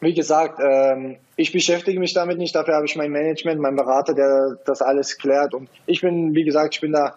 wie 0.00 0.14
gesagt, 0.14 0.60
ähm, 0.62 1.16
ich 1.36 1.52
beschäftige 1.52 1.98
mich 1.98 2.14
damit 2.14 2.38
nicht. 2.38 2.54
Dafür 2.54 2.74
habe 2.74 2.86
ich 2.86 2.96
mein 2.96 3.10
Management, 3.10 3.60
meinen 3.60 3.76
Berater, 3.76 4.14
der 4.14 4.56
das 4.64 4.80
alles 4.80 5.18
klärt. 5.18 5.54
Und 5.54 5.68
ich 5.86 6.00
bin, 6.00 6.34
wie 6.34 6.44
gesagt, 6.44 6.74
ich 6.74 6.80
bin 6.80 6.92
da 6.92 7.16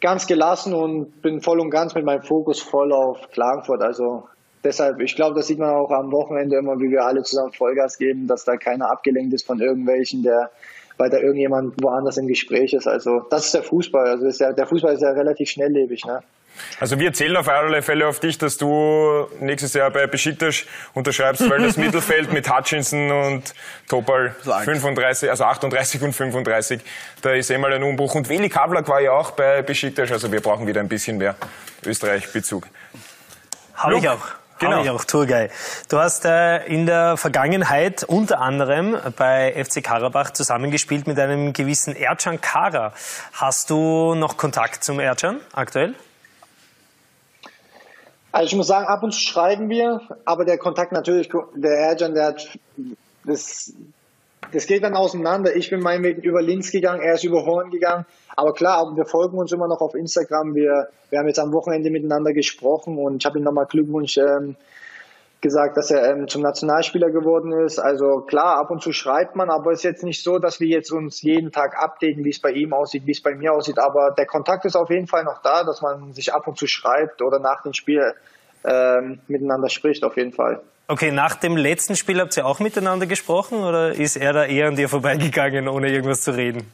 ganz 0.00 0.26
gelassen 0.26 0.74
und 0.74 1.22
bin 1.22 1.40
voll 1.40 1.60
und 1.60 1.70
ganz 1.70 1.94
mit 1.94 2.04
meinem 2.04 2.22
Fokus 2.22 2.60
voll 2.60 2.92
auf 2.92 3.30
Klagenfurt. 3.30 3.82
Also 3.82 4.24
deshalb, 4.64 5.00
ich 5.00 5.14
glaube, 5.14 5.36
das 5.36 5.46
sieht 5.46 5.58
man 5.58 5.70
auch 5.70 5.90
am 5.90 6.10
Wochenende 6.10 6.56
immer, 6.56 6.78
wie 6.80 6.90
wir 6.90 7.04
alle 7.04 7.22
zusammen 7.22 7.52
Vollgas 7.52 7.98
geben, 7.98 8.26
dass 8.26 8.44
da 8.44 8.56
keiner 8.56 8.90
abgelenkt 8.90 9.34
ist 9.34 9.46
von 9.46 9.60
irgendwelchen, 9.60 10.22
der 10.22 10.50
weil 10.96 11.10
da 11.10 11.18
irgendjemand 11.18 11.74
woanders 11.82 12.16
im 12.18 12.28
Gespräch 12.28 12.72
ist. 12.72 12.86
Also 12.86 13.20
das 13.30 13.46
ist 13.46 13.54
der 13.54 13.62
Fußball. 13.62 14.06
Also 14.06 14.26
ist 14.26 14.40
ja, 14.40 14.52
der 14.52 14.66
Fußball 14.66 14.94
ist 14.94 15.02
ja 15.02 15.10
relativ 15.10 15.50
schnelllebig. 15.50 16.04
Ne? 16.04 16.20
Also 16.78 16.98
wir 17.00 17.12
zählen 17.12 17.36
auf 17.36 17.48
alle 17.48 17.82
Fälle 17.82 18.06
auf 18.06 18.20
dich, 18.20 18.38
dass 18.38 18.56
du 18.56 19.26
nächstes 19.40 19.74
Jahr 19.74 19.90
bei 19.90 20.06
Besiktas 20.06 20.64
unterschreibst, 20.92 21.48
weil 21.50 21.62
das 21.62 21.76
Mittelfeld 21.78 22.32
mit 22.32 22.48
Hutchinson 22.48 23.10
und 23.10 23.54
Topal 23.88 24.36
35, 24.64 25.30
also 25.30 25.44
38 25.44 26.02
und 26.02 26.12
35, 26.12 26.80
da 27.22 27.32
ist 27.32 27.50
eh 27.50 27.58
mal 27.58 27.72
ein 27.72 27.82
Umbruch. 27.82 28.14
Und 28.14 28.28
Veli 28.28 28.48
Kavlak 28.48 28.88
war 28.88 29.00
ja 29.00 29.12
auch 29.12 29.32
bei 29.32 29.62
Besiktas, 29.62 30.12
also 30.12 30.30
wir 30.30 30.40
brauchen 30.40 30.66
wieder 30.66 30.80
ein 30.80 30.88
bisschen 30.88 31.18
mehr 31.18 31.34
Österreich-Bezug. 31.84 32.68
Habe 33.74 33.98
ich 33.98 34.08
auch. 34.08 34.43
Genau. 34.58 34.72
Habe 34.72 34.84
ich 34.84 34.90
auch, 34.90 35.04
Turgay. 35.04 35.50
Du 35.88 35.98
hast 35.98 36.24
äh, 36.24 36.64
in 36.66 36.86
der 36.86 37.16
Vergangenheit 37.16 38.04
unter 38.04 38.40
anderem 38.40 38.96
bei 39.16 39.52
FC 39.64 39.82
Karabach 39.82 40.30
zusammengespielt 40.30 41.06
mit 41.06 41.18
einem 41.18 41.52
gewissen 41.52 41.96
Ercan 41.96 42.40
Kara. 42.40 42.92
Hast 43.32 43.70
du 43.70 44.14
noch 44.14 44.36
Kontakt 44.36 44.84
zum 44.84 45.00
Ercan 45.00 45.40
aktuell? 45.52 45.94
Also 48.34 48.46
ich 48.46 48.56
muss 48.56 48.66
sagen, 48.66 48.88
ab 48.88 49.04
und 49.04 49.12
zu 49.12 49.20
schreiben 49.20 49.68
wir, 49.68 50.00
aber 50.24 50.44
der 50.44 50.58
Kontakt 50.58 50.90
natürlich, 50.90 51.30
der 51.54 51.78
Erjan, 51.78 52.14
der 52.14 52.26
hat, 52.26 52.58
das, 53.22 53.72
das 54.54 54.66
geht 54.66 54.84
dann 54.84 54.94
auseinander. 54.94 55.54
Ich 55.56 55.70
bin 55.70 55.80
meinen 55.80 56.04
Weg 56.04 56.18
über 56.18 56.40
Linz 56.40 56.70
gegangen, 56.70 57.02
er 57.02 57.14
ist 57.14 57.24
über 57.24 57.44
Horn 57.44 57.70
gegangen. 57.70 58.06
Aber 58.36 58.52
klar, 58.52 58.92
wir 58.94 59.04
folgen 59.04 59.36
uns 59.36 59.52
immer 59.52 59.68
noch 59.68 59.80
auf 59.80 59.94
Instagram. 59.94 60.54
Wir, 60.54 60.88
wir 61.10 61.18
haben 61.18 61.26
jetzt 61.26 61.40
am 61.40 61.52
Wochenende 61.52 61.90
miteinander 61.90 62.32
gesprochen 62.32 62.98
und 62.98 63.22
ich 63.22 63.26
habe 63.26 63.38
ihm 63.38 63.44
nochmal 63.44 63.66
Glückwunsch 63.66 64.16
ähm, 64.16 64.56
gesagt, 65.40 65.76
dass 65.76 65.90
er 65.90 66.08
ähm, 66.08 66.28
zum 66.28 66.42
Nationalspieler 66.42 67.10
geworden 67.10 67.52
ist. 67.52 67.78
Also 67.78 68.20
klar, 68.20 68.56
ab 68.56 68.70
und 68.70 68.82
zu 68.82 68.92
schreibt 68.92 69.36
man, 69.36 69.50
aber 69.50 69.72
es 69.72 69.80
ist 69.80 69.84
jetzt 69.84 70.04
nicht 70.04 70.22
so, 70.22 70.38
dass 70.38 70.60
wir 70.60 70.68
jetzt 70.68 70.90
uns 70.90 71.20
jeden 71.22 71.52
Tag 71.52 71.76
updaten, 71.76 72.24
wie 72.24 72.30
es 72.30 72.40
bei 72.40 72.52
ihm 72.52 72.72
aussieht, 72.72 73.06
wie 73.06 73.12
es 73.12 73.22
bei 73.22 73.34
mir 73.34 73.52
aussieht. 73.52 73.78
Aber 73.78 74.12
der 74.16 74.26
Kontakt 74.26 74.64
ist 74.64 74.76
auf 74.76 74.88
jeden 74.88 75.06
Fall 75.06 75.24
noch 75.24 75.42
da, 75.42 75.64
dass 75.64 75.82
man 75.82 76.12
sich 76.12 76.32
ab 76.32 76.46
und 76.46 76.56
zu 76.56 76.66
schreibt 76.66 77.22
oder 77.22 77.40
nach 77.40 77.62
dem 77.62 77.74
Spiel 77.74 78.14
ähm, 78.64 79.20
miteinander 79.26 79.68
spricht, 79.68 80.04
auf 80.04 80.16
jeden 80.16 80.32
Fall. 80.32 80.62
Okay, 80.86 81.10
nach 81.10 81.36
dem 81.36 81.56
letzten 81.56 81.96
Spiel 81.96 82.20
habt 82.20 82.36
ihr 82.36 82.44
auch 82.44 82.60
miteinander 82.60 83.06
gesprochen 83.06 83.64
oder 83.64 83.94
ist 83.94 84.16
er 84.16 84.34
da 84.34 84.44
eher 84.44 84.68
an 84.68 84.76
dir 84.76 84.88
vorbeigegangen, 84.88 85.66
ohne 85.66 85.90
irgendwas 85.90 86.20
zu 86.20 86.32
reden? 86.32 86.70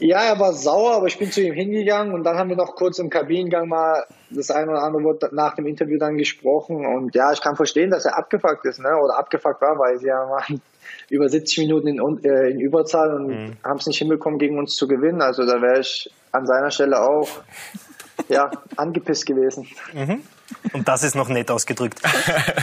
Ja, 0.00 0.22
er 0.22 0.40
war 0.40 0.54
sauer, 0.54 0.94
aber 0.94 1.06
ich 1.06 1.18
bin 1.18 1.30
zu 1.30 1.42
ihm 1.42 1.52
hingegangen 1.52 2.14
und 2.14 2.24
dann 2.24 2.38
haben 2.38 2.48
wir 2.48 2.56
noch 2.56 2.74
kurz 2.74 2.98
im 2.98 3.10
Kabinengang 3.10 3.68
mal 3.68 4.04
das 4.30 4.50
eine 4.50 4.70
oder 4.70 4.82
andere 4.82 5.04
Wort 5.04 5.32
nach 5.32 5.54
dem 5.54 5.66
Interview 5.66 5.98
dann 5.98 6.16
gesprochen 6.16 6.86
und 6.86 7.14
ja, 7.14 7.32
ich 7.32 7.40
kann 7.42 7.54
verstehen, 7.54 7.90
dass 7.90 8.06
er 8.06 8.16
abgefuckt 8.16 8.64
ist, 8.64 8.80
ne? 8.80 8.96
Oder 8.96 9.18
abgefuckt 9.18 9.60
war, 9.60 9.78
weil 9.78 9.98
sie 9.98 10.06
ja 10.06 10.28
waren 10.28 10.62
über 11.10 11.28
70 11.28 11.58
Minuten 11.58 11.88
in, 11.88 12.24
äh, 12.24 12.48
in 12.48 12.60
Überzahl 12.60 13.14
und 13.14 13.26
Mhm. 13.28 13.56
haben 13.62 13.76
es 13.76 13.86
nicht 13.86 13.98
hinbekommen, 13.98 14.38
gegen 14.38 14.58
uns 14.58 14.74
zu 14.74 14.88
gewinnen. 14.88 15.20
Also 15.20 15.44
da 15.44 15.60
wäre 15.60 15.80
ich 15.80 16.10
an 16.32 16.46
seiner 16.46 16.70
Stelle 16.70 17.00
auch 17.00 17.28
ja, 18.28 18.50
angepisst 18.76 19.26
gewesen. 19.26 19.68
Und 20.72 20.88
das 20.88 21.02
ist 21.02 21.14
noch 21.14 21.28
nett 21.28 21.50
ausgedrückt. 21.50 22.00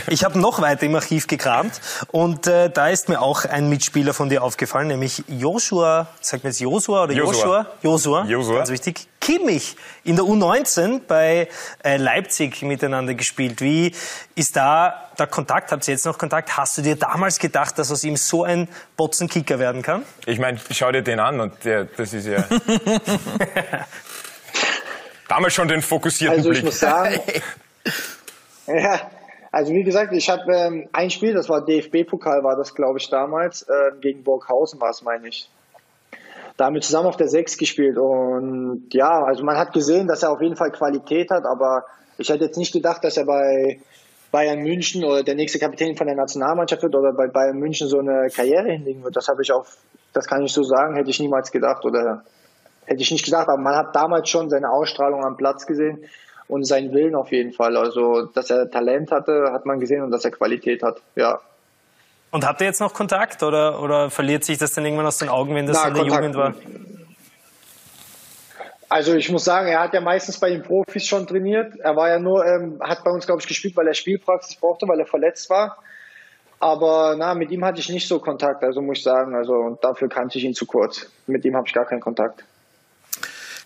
Ich 0.08 0.24
habe 0.24 0.38
noch 0.38 0.60
weiter 0.60 0.84
im 0.84 0.94
Archiv 0.94 1.26
gekramt 1.26 1.80
und 2.10 2.46
äh, 2.46 2.70
da 2.70 2.88
ist 2.88 3.08
mir 3.08 3.20
auch 3.20 3.44
ein 3.44 3.68
Mitspieler 3.68 4.14
von 4.14 4.28
dir 4.28 4.42
aufgefallen, 4.42 4.88
nämlich 4.88 5.24
Joshua, 5.28 6.08
sagt 6.20 6.44
man 6.44 6.52
jetzt 6.52 6.60
Joshua 6.60 7.04
oder 7.04 7.12
Joshua. 7.12 7.66
Joshua? 7.82 8.24
Joshua, 8.24 8.56
ganz 8.58 8.70
wichtig. 8.70 9.08
Kimmich 9.20 9.76
in 10.04 10.16
der 10.16 10.24
U19 10.24 11.00
bei 11.06 11.48
äh, 11.84 11.96
Leipzig 11.96 12.62
miteinander 12.62 13.14
gespielt. 13.14 13.60
Wie 13.60 13.94
ist 14.34 14.56
da 14.56 15.10
der 15.18 15.26
Kontakt? 15.26 15.72
Habt 15.72 15.86
ihr 15.88 15.92
jetzt 15.92 16.06
noch 16.06 16.16
Kontakt? 16.16 16.56
Hast 16.56 16.78
du 16.78 16.82
dir 16.82 16.96
damals 16.96 17.38
gedacht, 17.38 17.78
dass 17.78 17.90
aus 17.90 18.04
ihm 18.04 18.16
so 18.16 18.44
ein 18.44 18.68
Botzenkicker 18.96 19.58
werden 19.58 19.82
kann? 19.82 20.04
Ich 20.24 20.38
meine, 20.38 20.58
schau 20.70 20.90
dir 20.92 21.02
den 21.02 21.20
an 21.20 21.40
und 21.40 21.64
der, 21.64 21.84
das 21.84 22.14
ist 22.14 22.26
ja... 22.26 22.44
Damals 25.28 25.52
schon 25.52 25.68
den 25.68 25.82
fokussierten 25.82 26.38
Also 26.38 26.50
ich 26.50 26.60
Blick. 26.60 26.64
muss 26.66 26.80
sagen, 26.80 27.20
ja, 28.66 29.10
also 29.50 29.72
wie 29.72 29.82
gesagt, 29.82 30.12
ich 30.12 30.28
habe 30.28 30.52
ähm, 30.52 30.88
ein 30.92 31.10
Spiel, 31.10 31.34
das 31.34 31.48
war 31.48 31.64
DFB-Pokal, 31.64 32.44
war 32.44 32.56
das 32.56 32.74
glaube 32.74 32.98
ich 32.98 33.08
damals, 33.08 33.66
ähm, 33.68 34.00
gegen 34.00 34.22
Burghausen 34.22 34.80
war 34.80 34.90
es, 34.90 35.02
meine 35.02 35.28
ich. 35.28 35.50
Da 36.56 36.66
haben 36.66 36.74
wir 36.74 36.82
zusammen 36.82 37.06
auf 37.06 37.16
der 37.16 37.28
6 37.28 37.56
gespielt 37.56 37.96
und 37.98 38.88
ja, 38.92 39.22
also 39.24 39.44
man 39.44 39.56
hat 39.56 39.72
gesehen, 39.72 40.08
dass 40.08 40.22
er 40.22 40.32
auf 40.32 40.42
jeden 40.42 40.56
Fall 40.56 40.72
Qualität 40.72 41.30
hat, 41.30 41.44
aber 41.44 41.84
ich 42.18 42.28
hätte 42.28 42.44
jetzt 42.44 42.58
nicht 42.58 42.72
gedacht, 42.72 43.04
dass 43.04 43.16
er 43.16 43.24
bei 43.24 43.80
Bayern 44.30 44.58
München 44.58 45.04
oder 45.04 45.22
der 45.22 45.36
nächste 45.36 45.58
Kapitän 45.58 45.96
von 45.96 46.06
der 46.06 46.16
Nationalmannschaft 46.16 46.82
wird 46.82 46.94
oder 46.94 47.12
bei 47.12 47.28
Bayern 47.28 47.58
München 47.58 47.88
so 47.88 48.00
eine 48.00 48.28
Karriere 48.28 48.72
hinlegen 48.72 49.02
wird. 49.04 49.16
Das 49.16 49.28
habe 49.28 49.42
ich 49.42 49.52
auch, 49.52 49.66
das 50.12 50.26
kann 50.26 50.42
ich 50.42 50.52
so 50.52 50.62
sagen, 50.64 50.96
hätte 50.96 51.10
ich 51.10 51.20
niemals 51.20 51.50
gedacht 51.50 51.84
oder 51.84 52.24
hätte 52.84 53.02
ich 53.02 53.10
nicht 53.10 53.24
gedacht, 53.24 53.48
aber 53.48 53.60
man 53.62 53.76
hat 53.76 53.94
damals 53.94 54.28
schon 54.28 54.50
seine 54.50 54.70
Ausstrahlung 54.70 55.24
am 55.24 55.36
Platz 55.36 55.64
gesehen 55.66 56.04
und 56.48 56.64
seinen 56.64 56.92
Willen 56.92 57.14
auf 57.14 57.30
jeden 57.30 57.52
Fall. 57.52 57.76
Also, 57.76 58.22
dass 58.22 58.50
er 58.50 58.70
Talent 58.70 59.12
hatte, 59.12 59.50
hat 59.52 59.66
man 59.66 59.78
gesehen 59.78 60.02
und 60.02 60.10
dass 60.10 60.24
er 60.24 60.30
Qualität 60.30 60.82
hat. 60.82 61.00
Ja. 61.14 61.40
Und 62.30 62.46
habt 62.46 62.60
ihr 62.60 62.66
jetzt 62.66 62.80
noch 62.80 62.92
Kontakt 62.92 63.42
oder, 63.42 63.80
oder 63.82 64.10
verliert 64.10 64.44
sich 64.44 64.58
das 64.58 64.72
dann 64.74 64.84
irgendwann 64.84 65.06
aus 65.06 65.18
den 65.18 65.28
Augen, 65.28 65.54
wenn 65.54 65.66
das 65.66 65.78
Na, 65.80 65.88
in 65.88 65.94
der 65.94 66.02
Kontakt- 66.02 66.24
Jugend 66.24 66.36
war? 66.36 66.54
Also 68.90 69.14
ich 69.14 69.30
muss 69.30 69.44
sagen, 69.44 69.68
er 69.68 69.80
hat 69.80 69.92
ja 69.92 70.00
meistens 70.00 70.40
bei 70.40 70.48
den 70.48 70.62
Profis 70.62 71.06
schon 71.06 71.26
trainiert. 71.26 71.78
Er 71.78 71.94
war 71.94 72.08
ja 72.08 72.18
nur, 72.18 72.46
ähm, 72.46 72.80
hat 72.80 73.04
bei 73.04 73.10
uns, 73.10 73.26
glaube 73.26 73.42
ich, 73.42 73.46
gespielt, 73.46 73.76
weil 73.76 73.86
er 73.86 73.92
Spielpraxis 73.92 74.56
brauchte, 74.56 74.88
weil 74.88 74.98
er 74.98 75.06
verletzt 75.06 75.50
war. 75.50 75.76
Aber 76.58 77.14
na, 77.16 77.34
mit 77.34 77.50
ihm 77.50 77.64
hatte 77.64 77.80
ich 77.80 77.90
nicht 77.90 78.08
so 78.08 78.18
Kontakt, 78.18 78.64
also 78.64 78.80
muss 78.80 78.98
ich 78.98 79.04
sagen. 79.04 79.34
Also 79.34 79.52
und 79.52 79.84
dafür 79.84 80.08
kannte 80.08 80.38
ich 80.38 80.44
ihn 80.44 80.54
zu 80.54 80.64
kurz. 80.64 81.06
Mit 81.26 81.44
ihm 81.44 81.54
habe 81.54 81.66
ich 81.66 81.74
gar 81.74 81.84
keinen 81.84 82.00
Kontakt. 82.00 82.44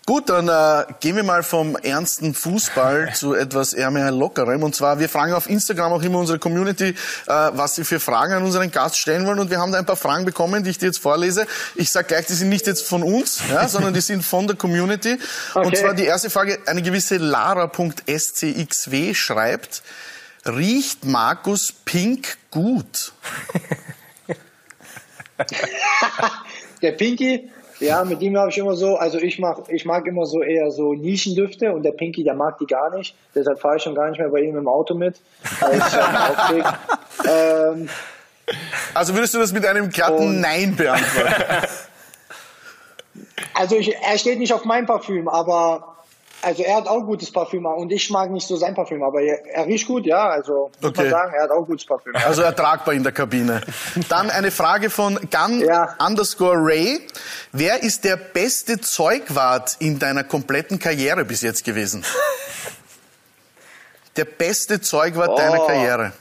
Gut, 0.05 0.27
dann 0.27 0.49
äh, 0.49 0.85
gehen 0.99 1.15
wir 1.15 1.23
mal 1.23 1.43
vom 1.43 1.77
ernsten 1.77 2.33
Fußball 2.33 3.13
zu 3.15 3.33
etwas 3.35 3.71
eher 3.71 3.89
mehr 3.89 4.11
lockerem. 4.11 4.61
Und 4.61 4.75
zwar, 4.75 4.99
wir 4.99 5.07
fragen 5.07 5.31
auf 5.33 5.49
Instagram 5.49 5.93
auch 5.93 6.01
immer 6.01 6.19
unsere 6.19 6.39
Community, 6.39 6.89
äh, 6.89 6.95
was 7.27 7.75
sie 7.75 7.85
für 7.85 8.01
Fragen 8.01 8.33
an 8.33 8.43
unseren 8.43 8.69
Gast 8.69 8.97
stellen 8.97 9.25
wollen. 9.25 9.39
Und 9.39 9.49
wir 9.49 9.59
haben 9.59 9.71
da 9.71 9.79
ein 9.79 9.85
paar 9.85 9.95
Fragen 9.95 10.25
bekommen, 10.25 10.65
die 10.65 10.71
ich 10.71 10.77
dir 10.77 10.87
jetzt 10.87 10.99
vorlese. 10.99 11.47
Ich 11.75 11.89
sage 11.89 12.07
gleich, 12.09 12.25
die 12.25 12.33
sind 12.33 12.49
nicht 12.49 12.67
jetzt 12.67 12.85
von 12.85 13.01
uns, 13.01 13.41
ja, 13.49 13.65
sondern 13.69 13.93
die 13.93 14.01
sind 14.01 14.23
von 14.25 14.45
der 14.45 14.57
Community. 14.57 15.17
Und 15.53 15.67
Okay. 15.67 15.77
zwar 15.77 15.93
die 15.93 16.03
erste 16.03 16.29
Frage, 16.29 16.59
eine 16.65 16.81
gewisse 16.81 17.15
Lara.scxw 17.17 19.13
schreibt, 19.13 19.83
riecht 20.45 21.05
Markus 21.05 21.71
Pink 21.85 22.37
gut? 22.51 23.13
Der 26.81 26.91
Pinky, 26.91 27.49
ja, 27.83 28.03
mit 28.03 28.21
ihm 28.21 28.37
habe 28.37 28.49
ich 28.49 28.57
immer 28.57 28.75
so, 28.75 28.95
also 28.95 29.17
ich 29.19 29.39
mag, 29.39 29.63
ich 29.69 29.85
mag 29.85 30.07
immer 30.07 30.25
so 30.25 30.41
eher 30.41 30.71
so 30.71 30.93
Nischendüfte 30.93 31.71
und 31.73 31.83
der 31.83 31.91
Pinky, 31.91 32.23
der 32.23 32.33
mag 32.33 32.57
die 32.57 32.65
gar 32.65 32.95
nicht. 32.95 33.15
Deshalb 33.35 33.59
fahre 33.59 33.77
ich 33.77 33.83
schon 33.83 33.95
gar 33.95 34.09
nicht 34.09 34.19
mehr 34.19 34.29
bei 34.29 34.41
ihm 34.41 34.57
im 34.57 34.67
Auto 34.67 34.93
mit, 34.93 35.21
ähm, 37.29 37.89
Also 38.93 39.13
würdest 39.13 39.33
du 39.33 39.39
das 39.39 39.53
mit 39.53 39.65
einem 39.65 39.89
glatten 39.89 40.39
Nein 40.39 40.75
beantworten? 40.75 41.67
Also 43.55 43.75
ich, 43.75 43.95
er 43.95 44.17
steht 44.17 44.39
nicht 44.39 44.51
auf 44.51 44.65
mein 44.65 44.87
Parfüm, 44.87 45.27
aber 45.27 45.92
also 46.43 46.61
er 46.63 46.75
hat 46.75 46.87
auch 46.87 47.01
gutes 47.05 47.31
Parfüm 47.31 47.65
und 47.65 47.91
ich 47.91 48.09
mag 48.09 48.29
nicht 48.31 48.47
so 48.47 48.55
sein 48.55 48.75
Parfüm, 48.75 49.01
aber 49.03 49.21
er, 49.21 49.45
er 49.47 49.65
riecht 49.65 49.87
gut, 49.87 50.05
ja. 50.05 50.29
Also 50.29 50.71
muss 50.81 50.91
Okay. 50.91 51.01
man 51.03 51.09
sagen, 51.09 51.33
er 51.35 51.43
hat 51.43 51.51
auch 51.51 51.65
gutes 51.65 51.85
Parfüm. 51.85 52.13
Also 52.15 52.41
ertragbar 52.41 52.93
in 52.93 53.03
der 53.03 53.11
Kabine. 53.11 53.61
Dann 54.09 54.29
eine 54.29 54.51
Frage 54.51 54.89
von 54.89 55.19
Gun 55.31 55.59
Ja. 55.61 55.95
underscore 56.05 56.57
Ray. 56.57 56.99
Wer 57.51 57.81
ist 57.81 58.03
der 58.03 58.17
beste 58.17 58.79
Zeugwart 58.81 59.77
in 59.79 59.99
deiner 59.99 60.23
kompletten 60.23 60.79
Karriere 60.79 61.25
bis 61.25 61.41
jetzt 61.41 61.63
gewesen? 61.63 62.03
Der 64.15 64.25
beste 64.25 64.79
Zeugwart 64.81 65.29
Oh. 65.31 65.35
deiner 65.37 65.59
Karriere. 65.65 66.11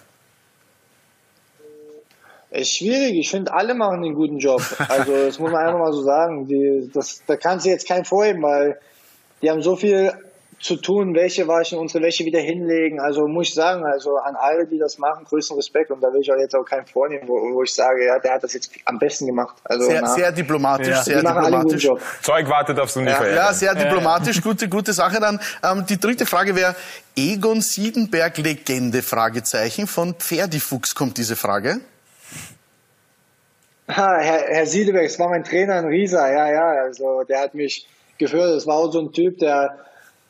Ist 2.50 2.76
schwierig. 2.76 3.14
Ich 3.18 3.30
finde, 3.30 3.52
alle 3.52 3.74
machen 3.74 4.02
einen 4.04 4.14
guten 4.14 4.38
Job. 4.38 4.62
Also 4.88 5.24
das 5.26 5.38
muss 5.38 5.50
man 5.50 5.64
einfach 5.64 5.78
mal 5.78 5.92
so 5.92 6.02
sagen. 6.02 6.46
Die, 6.48 6.90
das, 6.92 7.22
da 7.26 7.36
kannst 7.36 7.64
du 7.64 7.70
jetzt 7.70 7.88
keinen 7.88 8.04
vorheben, 8.04 8.42
weil 8.42 8.78
die 9.42 9.50
haben 9.50 9.62
so 9.62 9.76
viel 9.76 10.12
zu 10.62 10.76
tun, 10.76 11.12
Wäsche 11.14 11.49
waschen, 11.49 11.78
unsere 11.78 12.04
Wäsche 12.04 12.25
wieder 12.25 12.38
hinlegen. 12.38 13.00
Also 13.00 13.26
muss 13.26 13.49
ich 13.49 13.54
sagen, 13.54 13.84
also 13.84 14.14
an 14.25 14.37
alle, 14.37 14.64
die 14.64 14.78
das 14.78 14.96
machen, 14.96 15.25
größten 15.25 15.56
Respekt. 15.56 15.90
Und 15.90 16.00
da 16.00 16.06
will 16.06 16.20
ich 16.22 16.30
auch 16.30 16.38
jetzt 16.38 16.54
auch 16.54 16.64
keinen 16.64 16.87
vornehmen, 16.87 17.25
wo, 17.26 17.34
wo 17.34 17.64
ich 17.64 17.75
sage, 17.75 18.06
ja, 18.06 18.20
der 18.20 18.34
hat 18.34 18.44
das 18.44 18.54
jetzt 18.54 18.70
am 18.84 18.96
besten 18.99 19.26
gemacht. 19.26 19.56
Also 19.64 19.87
Sehr, 19.87 20.00
na, 20.02 20.06
sehr 20.06 20.30
diplomatisch, 20.30 20.88
Ja. 20.88 21.02
sehr 21.02 21.20
diplomatisch. 21.20 21.88
Zeug 22.22 22.49
wartet 22.49 22.78
aufs 22.78 22.94
Turnier. 22.94 23.11
Ja. 23.11 23.34
Ja, 23.34 23.52
sehr 23.52 23.75
diplomatisch, 23.75 24.40
gute, 24.40 24.68
gute 24.68 24.92
Sache 24.92 25.18
dann. 25.18 25.40
Ähm, 25.64 25.84
die 25.88 25.99
dritte 25.99 26.26
Frage 26.26 26.54
wäre, 26.54 26.76
Egon 27.16 27.61
Siedenberg 27.61 28.38
Legende, 28.38 29.02
Fragezeichen. 29.02 29.88
Von 29.88 30.14
Pferdifuchs 30.14 30.94
kommt 30.94 31.18
diese 31.18 31.34
Frage. 31.34 31.80
Ha, 33.88 34.16
Herr, 34.20 34.44
Herr 34.46 34.66
Siedeberg, 34.66 35.06
das 35.06 35.18
war 35.18 35.28
mein 35.28 35.42
Trainer 35.42 35.80
in 35.80 35.87
Riesa, 35.87 36.30
ja, 36.30 36.50
ja, 36.50 36.68
also 36.84 37.25
der 37.28 37.40
hat 37.40 37.52
mich 37.54 37.87
geführt, 38.22 38.54
das 38.54 38.66
war 38.66 38.76
auch 38.76 38.92
so 38.92 39.00
ein 39.00 39.12
Typ, 39.12 39.38
der, 39.38 39.78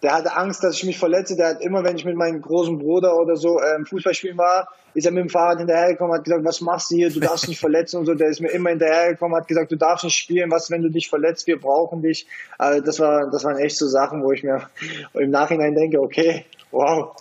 der 0.02 0.14
hatte 0.14 0.37
Angst, 0.37 0.64
dass 0.64 0.76
ich 0.76 0.84
mich 0.84 0.99
verletze, 0.99 1.37
der 1.37 1.49
hat 1.49 1.61
immer, 1.61 1.84
wenn 1.84 1.96
ich 1.96 2.04
mit 2.04 2.16
meinem 2.16 2.40
großen 2.42 2.78
Bruder 2.78 3.16
oder 3.16 3.37
so 3.37 3.61
ähm, 3.62 3.87
Fußballspielen 3.87 4.37
war, 4.37 4.68
ist 4.94 5.06
er 5.06 5.12
mit 5.12 5.22
dem 5.22 5.30
Fahrrad 5.30 5.58
hinterhergekommen, 5.58 6.16
hat 6.16 6.25
gesagt, 6.25 6.44
was 6.44 6.61
machst 6.61 6.90
du 6.90 6.96
hier, 6.96 7.11
du 7.11 7.20
darfst 7.20 7.49
nicht 7.49 7.61
verletzen. 7.61 7.99
Und 7.99 8.06
so, 8.06 8.14
der 8.14 8.28
ist 8.28 8.40
mir 8.40 8.50
immer 8.50 8.70
hinterhergekommen, 8.70 9.37
hat 9.37 9.49
gesagt, 9.49 9.72
du 9.72 9.76
darfst 9.76 10.04
nicht 10.04 10.16
spielen, 10.16 10.50
was, 10.50 10.70
wenn 10.70 10.82
du 10.82 10.90
dich 10.90 11.08
verletzt, 11.08 11.46
wir 11.46 11.58
brauchen 11.58 12.02
dich, 12.02 12.26
also 12.58 12.82
das 12.82 13.00
war, 13.00 13.30
das 13.30 13.44
waren 13.44 13.58
echt 13.58 13.78
so 13.78 13.87
Sachen, 13.87 14.22
wo 14.22 14.32
ich 14.32 14.42
mir 14.42 14.68
im 15.14 15.30
Nachhinein 15.30 15.75
denke, 15.75 16.00
okay, 16.00 16.44
wow, 16.70 17.16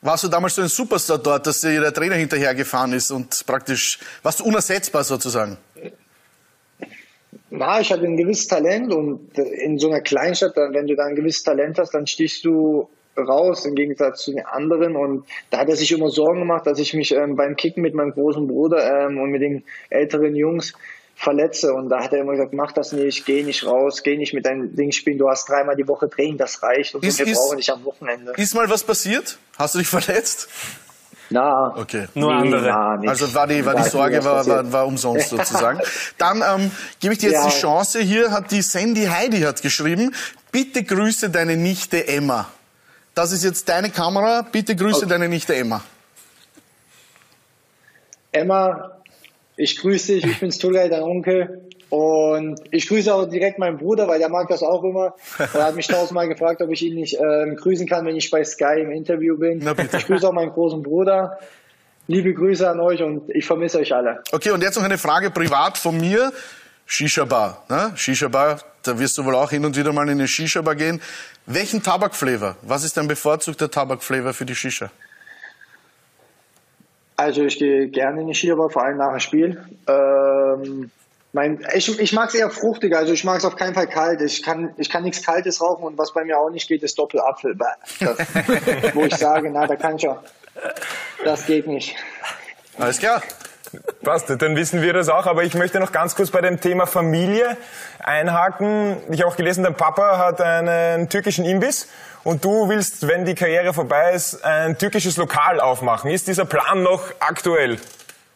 Warst 0.00 0.22
du 0.22 0.28
damals 0.28 0.54
so 0.54 0.62
ein 0.62 0.68
Superstar 0.68 1.18
dort, 1.18 1.46
dass 1.46 1.60
dir 1.60 1.80
der 1.80 1.92
Trainer 1.92 2.14
hinterhergefahren 2.14 2.92
ist 2.92 3.10
und 3.10 3.44
praktisch, 3.46 3.98
warst 4.22 4.40
du 4.40 4.44
unersetzbar 4.44 5.02
sozusagen? 5.02 5.58
Na, 7.50 7.80
ich 7.80 7.90
hatte 7.92 8.04
ein 8.04 8.16
gewisses 8.16 8.46
Talent 8.46 8.92
und 8.92 9.38
in 9.38 9.78
so 9.78 9.88
einer 9.88 10.00
Kleinstadt, 10.00 10.56
dann, 10.56 10.74
wenn 10.74 10.86
du 10.86 10.94
da 10.96 11.04
ein 11.06 11.14
gewisses 11.16 11.42
Talent 11.44 11.78
hast, 11.78 11.94
dann 11.94 12.06
stichst 12.06 12.44
du 12.44 12.88
raus 13.16 13.64
im 13.66 13.74
Gegensatz 13.74 14.22
zu 14.24 14.32
den 14.32 14.44
anderen 14.46 14.94
und 14.94 15.24
da 15.50 15.58
hat 15.58 15.68
er 15.68 15.76
sich 15.76 15.90
immer 15.90 16.08
Sorgen 16.10 16.40
gemacht, 16.40 16.66
dass 16.66 16.78
ich 16.78 16.94
mich 16.94 17.12
ähm, 17.12 17.34
beim 17.36 17.56
Kicken 17.56 17.82
mit 17.82 17.94
meinem 17.94 18.12
großen 18.12 18.46
Bruder 18.46 19.06
ähm, 19.08 19.18
und 19.18 19.30
mit 19.30 19.42
den 19.42 19.64
älteren 19.90 20.36
Jungs 20.36 20.72
verletze 21.16 21.74
und 21.74 21.88
da 21.88 22.04
hat 22.04 22.12
er 22.12 22.20
immer 22.20 22.32
gesagt, 22.32 22.52
mach 22.52 22.70
das 22.70 22.92
nicht, 22.92 23.26
geh 23.26 23.42
nicht 23.42 23.66
raus, 23.66 24.04
geh 24.04 24.16
nicht 24.16 24.34
mit 24.34 24.46
deinem 24.46 24.76
Ding 24.76 24.92
spielen, 24.92 25.18
du 25.18 25.28
hast 25.28 25.48
dreimal 25.48 25.74
die 25.74 25.88
Woche 25.88 26.08
Training, 26.08 26.36
das 26.36 26.62
reicht 26.62 26.94
und 26.94 27.04
Ist- 27.04 27.18
wir 27.18 27.26
ist- 27.26 27.38
brauchen 27.38 27.56
dich 27.56 27.72
am 27.72 27.84
Wochenende. 27.84 28.34
Ist 28.36 28.54
mal 28.54 28.70
was 28.70 28.84
passiert? 28.84 29.36
Hast 29.58 29.74
du 29.74 29.78
dich 29.80 29.88
verletzt? 29.88 30.48
Na, 31.30 31.74
Okay. 31.76 32.06
Nur 32.14 32.32
andere. 32.32 32.62
na. 33.02 33.10
Also 33.10 33.32
war 33.34 33.46
die, 33.46 33.64
war 33.64 33.74
die 33.74 33.88
Sorge 33.88 34.24
war, 34.24 34.46
war, 34.46 34.72
war 34.72 34.86
umsonst 34.86 35.28
sozusagen. 35.34 35.80
Dann 36.16 36.42
ähm, 36.42 36.70
gebe 37.00 37.12
ich 37.14 37.20
dir 37.20 37.30
jetzt 37.30 37.44
Ja. 37.44 37.50
die 37.50 37.54
Chance. 37.60 38.00
Hier 38.00 38.30
hat 38.30 38.50
die 38.50 38.62
Sandy 38.62 39.04
Heidi 39.06 39.40
hat 39.42 39.60
geschrieben, 39.60 40.14
bitte 40.52 40.82
grüße 40.82 41.28
deine 41.30 41.56
Nichte 41.56 42.08
Emma. 42.08 42.48
Das 43.14 43.32
ist 43.32 43.44
jetzt 43.44 43.68
deine 43.68 43.90
Kamera, 43.90 44.42
bitte 44.42 44.74
grüße 44.76 45.06
deine 45.06 45.28
Nichte 45.28 45.54
Emma. 45.54 45.82
Emma, 48.32 48.92
ich 49.56 49.78
grüße 49.80 50.12
dich, 50.14 50.24
ich 50.24 50.40
bin's 50.40 50.58
Tulgay, 50.58 50.88
dein 50.88 51.02
Onkel. 51.02 51.67
Und 51.90 52.60
ich 52.70 52.86
grüße 52.88 53.14
auch 53.14 53.24
direkt 53.24 53.58
meinen 53.58 53.78
Bruder, 53.78 54.08
weil 54.08 54.18
der 54.18 54.28
mag 54.28 54.48
das 54.48 54.62
auch 54.62 54.84
immer. 54.84 55.14
Er 55.38 55.64
hat 55.64 55.74
mich 55.74 55.86
tausendmal 55.88 56.28
gefragt, 56.28 56.60
ob 56.60 56.70
ich 56.70 56.82
ihn 56.82 56.94
nicht 56.94 57.18
ähm, 57.18 57.56
grüßen 57.56 57.86
kann, 57.88 58.04
wenn 58.04 58.16
ich 58.16 58.30
bei 58.30 58.44
Sky 58.44 58.80
im 58.80 58.90
Interview 58.90 59.38
bin. 59.38 59.66
Ich 59.96 60.06
grüße 60.06 60.28
auch 60.28 60.32
meinen 60.32 60.50
großen 60.50 60.82
Bruder. 60.82 61.38
Liebe 62.06 62.32
Grüße 62.32 62.68
an 62.68 62.80
euch 62.80 63.02
und 63.02 63.28
ich 63.30 63.46
vermisse 63.46 63.78
euch 63.78 63.94
alle. 63.94 64.22
Okay, 64.32 64.50
und 64.50 64.62
jetzt 64.62 64.76
noch 64.76 64.84
eine 64.84 64.98
Frage 64.98 65.30
privat 65.30 65.76
von 65.76 65.96
mir. 65.98 66.32
Shisha 66.86 67.26
Bar, 67.26 67.64
ne? 67.68 67.92
Shisha 67.96 68.28
Bar, 68.28 68.60
da 68.82 68.98
wirst 68.98 69.18
du 69.18 69.24
wohl 69.26 69.34
auch 69.34 69.50
hin 69.50 69.62
und 69.66 69.76
wieder 69.76 69.92
mal 69.92 70.04
in 70.04 70.12
eine 70.12 70.26
Shisha 70.26 70.62
Bar 70.62 70.74
gehen. 70.74 71.02
Welchen 71.44 71.82
Tabakflavor? 71.82 72.56
Was 72.62 72.82
ist 72.82 72.96
dein 72.96 73.08
bevorzugter 73.08 73.70
Tabakflavor 73.70 74.32
für 74.32 74.46
die 74.46 74.54
Shisha? 74.54 74.90
Also 77.16 77.44
ich 77.44 77.58
gehe 77.58 77.88
gerne 77.88 78.22
in 78.22 78.28
die 78.28 78.34
Skier, 78.34 78.56
vor 78.56 78.82
allem 78.82 78.96
nach 78.96 79.10
dem 79.10 79.20
Spiel. 79.20 79.62
Ähm, 79.86 80.90
mein, 81.32 81.64
ich 81.74 82.00
ich 82.00 82.12
mag 82.12 82.28
es 82.28 82.34
eher 82.34 82.50
fruchtig, 82.50 82.96
also 82.96 83.12
ich 83.12 83.24
mag 83.24 83.38
es 83.38 83.44
auf 83.44 83.56
keinen 83.56 83.74
Fall 83.74 83.86
kalt. 83.86 84.22
Ich 84.22 84.42
kann, 84.42 84.74
ich 84.78 84.88
kann 84.88 85.02
nichts 85.02 85.24
Kaltes 85.24 85.60
rauchen 85.60 85.84
und 85.84 85.98
was 85.98 86.12
bei 86.14 86.24
mir 86.24 86.38
auch 86.38 86.50
nicht 86.50 86.68
geht, 86.68 86.82
ist 86.82 86.98
Doppelapfel. 86.98 87.56
Das, 88.00 88.18
wo 88.94 89.04
ich 89.04 89.14
sage, 89.14 89.50
na, 89.50 89.66
da 89.66 89.76
kann 89.76 89.96
ich 89.96 90.08
auch. 90.08 90.22
Das 91.24 91.46
geht 91.46 91.66
nicht. 91.66 91.94
Alles 92.78 92.98
klar. 92.98 93.22
Passt, 94.02 94.30
dann 94.30 94.56
wissen 94.56 94.80
wir 94.80 94.94
das 94.94 95.10
auch. 95.10 95.26
Aber 95.26 95.44
ich 95.44 95.54
möchte 95.54 95.78
noch 95.78 95.92
ganz 95.92 96.14
kurz 96.14 96.30
bei 96.30 96.40
dem 96.40 96.60
Thema 96.60 96.86
Familie 96.86 97.56
einhaken. 97.98 98.96
Ich 99.10 99.20
habe 99.20 99.30
auch 99.30 99.36
gelesen, 99.36 99.64
dein 99.64 99.74
Papa 99.74 100.16
hat 100.16 100.40
einen 100.40 101.10
türkischen 101.10 101.44
Imbiss 101.44 101.88
und 102.24 102.44
du 102.44 102.68
willst, 102.68 103.06
wenn 103.06 103.26
die 103.26 103.34
Karriere 103.34 103.74
vorbei 103.74 104.12
ist, 104.12 104.42
ein 104.42 104.78
türkisches 104.78 105.18
Lokal 105.18 105.60
aufmachen. 105.60 106.10
Ist 106.10 106.28
dieser 106.28 106.46
Plan 106.46 106.82
noch 106.82 107.02
aktuell? 107.20 107.78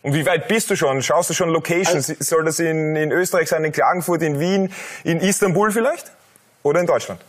Und 0.03 0.15
wie 0.15 0.27
weit 0.27 0.49
bist 0.49 0.69
du 0.69 0.77
schon? 0.77 1.01
Schaust 1.01 1.31
du 1.31 1.35
schon 1.35 1.51
Locations? 1.51 2.07
Soll 2.07 2.45
das 2.45 2.59
in, 2.59 2.97
in 2.97 3.13
Österreich 3.13 3.49
sein, 3.49 3.65
in 3.65 3.73
Klagenfurt, 3.73 4.23
in 4.23 4.41
Wien, 4.41 4.73
in 5.05 5.21
Istanbul 5.21 5.71
vielleicht? 5.71 6.11
Oder 6.65 6.81
in 6.81 6.87
Deutschland? 6.87 7.21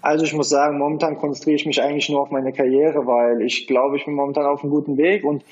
Also 0.00 0.24
ich 0.24 0.32
muss 0.34 0.50
sagen, 0.50 0.78
momentan 0.78 1.16
konzentriere 1.16 1.56
ich 1.56 1.66
mich 1.66 1.80
eigentlich 1.82 2.08
nur 2.08 2.20
auf 2.20 2.30
meine 2.30 2.52
Karriere, 2.52 3.06
weil 3.06 3.40
ich 3.40 3.66
glaube, 3.66 3.96
ich 3.96 4.04
bin 4.04 4.14
momentan 4.14 4.44
auf 4.44 4.62
einem 4.62 4.70
guten 4.70 4.98
Weg 4.98 5.24
und 5.24 5.42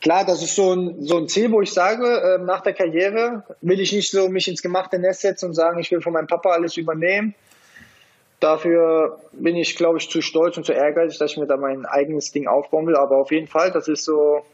klar, 0.00 0.24
das 0.24 0.42
ist 0.42 0.54
so 0.54 0.74
ein, 0.74 1.02
so 1.02 1.18
ein 1.18 1.28
Ziel, 1.28 1.50
wo 1.50 1.60
ich 1.60 1.72
sage, 1.72 2.06
äh, 2.06 2.38
nach 2.38 2.60
der 2.60 2.72
Karriere 2.72 3.42
will 3.62 3.80
ich 3.80 3.92
nicht 3.92 4.10
so 4.10 4.28
mich 4.28 4.46
ins 4.46 4.62
gemachte 4.62 5.00
Nest 5.00 5.22
setzen 5.22 5.46
und 5.46 5.54
sagen, 5.54 5.80
ich 5.80 5.90
will 5.90 6.00
von 6.00 6.12
meinem 6.12 6.28
Papa 6.28 6.50
alles 6.50 6.76
übernehmen. 6.76 7.34
Dafür 8.40 9.18
bin 9.32 9.56
ich, 9.56 9.76
glaube 9.76 9.98
ich, 9.98 10.10
zu 10.10 10.20
stolz 10.20 10.56
und 10.56 10.66
zu 10.66 10.72
ehrgeizig, 10.72 11.18
dass 11.18 11.32
ich 11.32 11.38
mir 11.38 11.46
da 11.46 11.56
mein 11.56 11.86
eigenes 11.86 12.32
Ding 12.32 12.46
aufbauen 12.46 12.86
will. 12.86 12.96
Aber 12.96 13.16
auf 13.16 13.30
jeden 13.30 13.46
Fall, 13.46 13.70
das 13.70 13.88
ist 13.88 14.04
so 14.04 14.44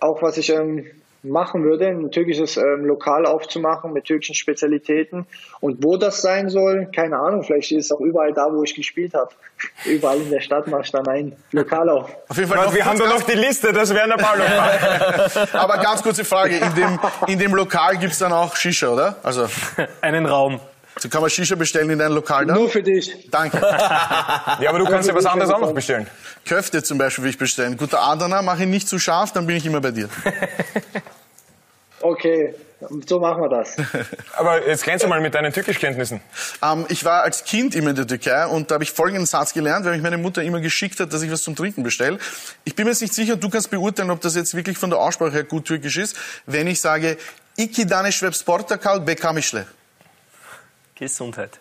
auch, 0.00 0.20
was 0.22 0.36
ich 0.36 0.50
ähm, 0.50 0.86
machen 1.22 1.64
würde, 1.64 1.88
ein 1.88 2.10
türkisches 2.10 2.56
ähm, 2.56 2.84
Lokal 2.84 3.26
aufzumachen 3.26 3.92
mit 3.92 4.04
türkischen 4.04 4.34
Spezialitäten. 4.34 5.26
Und 5.60 5.82
wo 5.82 5.96
das 5.96 6.22
sein 6.22 6.48
soll, 6.48 6.88
keine 6.94 7.18
Ahnung, 7.18 7.42
vielleicht 7.42 7.72
ist 7.72 7.86
es 7.86 7.92
auch 7.92 8.00
überall 8.00 8.32
da, 8.32 8.52
wo 8.52 8.62
ich 8.62 8.74
gespielt 8.74 9.14
habe. 9.14 9.30
Überall 9.86 10.18
in 10.20 10.30
der 10.30 10.40
Stadt 10.40 10.68
mache 10.68 10.82
ich 10.82 10.92
dann 10.92 11.06
ein 11.08 11.36
Lokal 11.50 11.88
auf. 11.88 12.10
Auf 12.28 12.36
jeden 12.36 12.48
Fall 12.48 12.64
noch 12.64 12.74
wir 12.74 12.84
haben 12.84 12.98
da 12.98 13.08
noch 13.08 13.22
die 13.22 13.32
Liste, 13.32 13.72
das 13.72 13.92
wäre 13.92 14.04
ein 14.04 14.18
Ball. 14.18 15.48
Aber 15.52 15.78
ganz 15.78 16.02
kurze 16.02 16.24
Frage, 16.24 16.56
in 16.58 16.74
dem, 16.74 17.00
in 17.26 17.38
dem 17.38 17.54
Lokal 17.54 17.96
gibt's 17.96 18.18
dann 18.18 18.32
auch 18.32 18.54
Shisha, 18.54 18.88
oder? 18.88 19.16
Also, 19.22 19.48
Einen 20.00 20.26
Raum. 20.26 20.60
So 20.98 21.08
kann 21.08 21.20
man 21.20 21.30
Shisha 21.30 21.54
bestellen 21.54 21.90
in 21.90 21.98
deinem 21.98 22.14
Lokal 22.14 22.46
dann? 22.46 22.56
Nur 22.56 22.68
für 22.68 22.82
dich. 22.82 23.28
Danke. 23.30 23.58
Ja, 24.60 24.70
aber 24.70 24.78
du 24.78 24.86
kannst 24.86 25.08
ja 25.08 25.14
was 25.14 25.26
anderes 25.26 25.52
auch 25.52 25.60
noch 25.60 25.72
bestellen. 25.72 26.06
Köfte 26.44 26.82
zum 26.82 26.98
Beispiel 26.98 27.24
will 27.24 27.30
ich 27.30 27.38
bestellen. 27.38 27.76
Guter 27.76 28.00
Adana, 28.00 28.42
mach 28.42 28.58
ihn 28.58 28.70
nicht 28.70 28.88
zu 28.88 28.98
scharf, 28.98 29.32
dann 29.32 29.46
bin 29.46 29.56
ich 29.56 29.66
immer 29.66 29.80
bei 29.80 29.90
dir. 29.90 30.08
Okay, 32.00 32.54
so 33.06 33.18
machen 33.18 33.42
wir 33.42 33.48
das. 33.48 33.76
Aber 34.36 34.66
jetzt 34.68 34.84
glänze 34.84 35.08
mal 35.08 35.20
mit 35.20 35.34
deinen 35.34 35.52
Türkischkenntnissen. 35.52 36.20
Ähm, 36.62 36.86
ich 36.88 37.04
war 37.04 37.22
als 37.22 37.44
Kind 37.44 37.74
immer 37.74 37.90
in 37.90 37.96
der 37.96 38.06
Türkei 38.06 38.46
und 38.46 38.70
da 38.70 38.74
habe 38.74 38.84
ich 38.84 38.92
folgenden 38.92 39.26
Satz 39.26 39.52
gelernt, 39.52 39.84
weil 39.84 39.94
mich 39.94 40.02
meine 40.02 40.18
Mutter 40.18 40.42
immer 40.42 40.60
geschickt 40.60 41.00
hat, 41.00 41.12
dass 41.12 41.22
ich 41.22 41.30
was 41.30 41.42
zum 41.42 41.56
Trinken 41.56 41.82
bestelle. 41.82 42.18
Ich 42.64 42.76
bin 42.76 42.84
mir 42.84 42.92
jetzt 42.92 43.02
nicht 43.02 43.14
sicher, 43.14 43.36
du 43.36 43.48
kannst 43.48 43.70
beurteilen, 43.70 44.10
ob 44.10 44.20
das 44.20 44.36
jetzt 44.36 44.54
wirklich 44.54 44.78
von 44.78 44.90
der 44.90 45.00
Aussprache 45.00 45.32
her 45.32 45.44
gut 45.44 45.64
türkisch 45.64 45.96
ist, 45.96 46.16
wenn 46.46 46.68
ich 46.68 46.80
sage, 46.80 47.16
iki 47.56 47.84
dane 47.84 48.12
schwebs 48.12 48.44
portakal 48.44 49.00
bekamischle. 49.00 49.66
Gesundheit. 50.98 51.58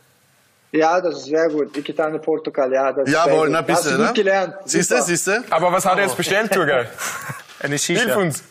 Ja, 0.71 0.99
das 0.99 1.19
ist 1.19 1.25
sehr 1.25 1.47
gut. 1.49 1.75
Ikitane 1.77 2.19
Portugal, 2.19 2.71
ja. 2.73 2.91
Das 2.91 3.07
ist 3.07 3.13
sehr 3.13 3.25
Jawohl, 3.25 3.47
gut. 3.47 3.49
na 3.51 3.59
Hast 3.59 3.83
bitte, 3.83 3.89
du 3.91 3.97
gut 3.97 4.07
ne? 4.07 4.13
gelernt. 4.13 4.55
Siehst 4.65 4.91
du, 4.91 4.95
Super. 4.95 5.05
siehst 5.07 5.27
du? 5.27 5.43
Aber 5.49 5.71
was 5.71 5.85
hat 5.85 5.97
er 5.97 6.03
jetzt 6.03 6.17
bestellt, 6.17 6.51
Turgay? 6.51 6.85
Eine 7.59 7.75
Hilf 7.75 7.81
Shisha. 7.81 8.15
uns. 8.17 8.43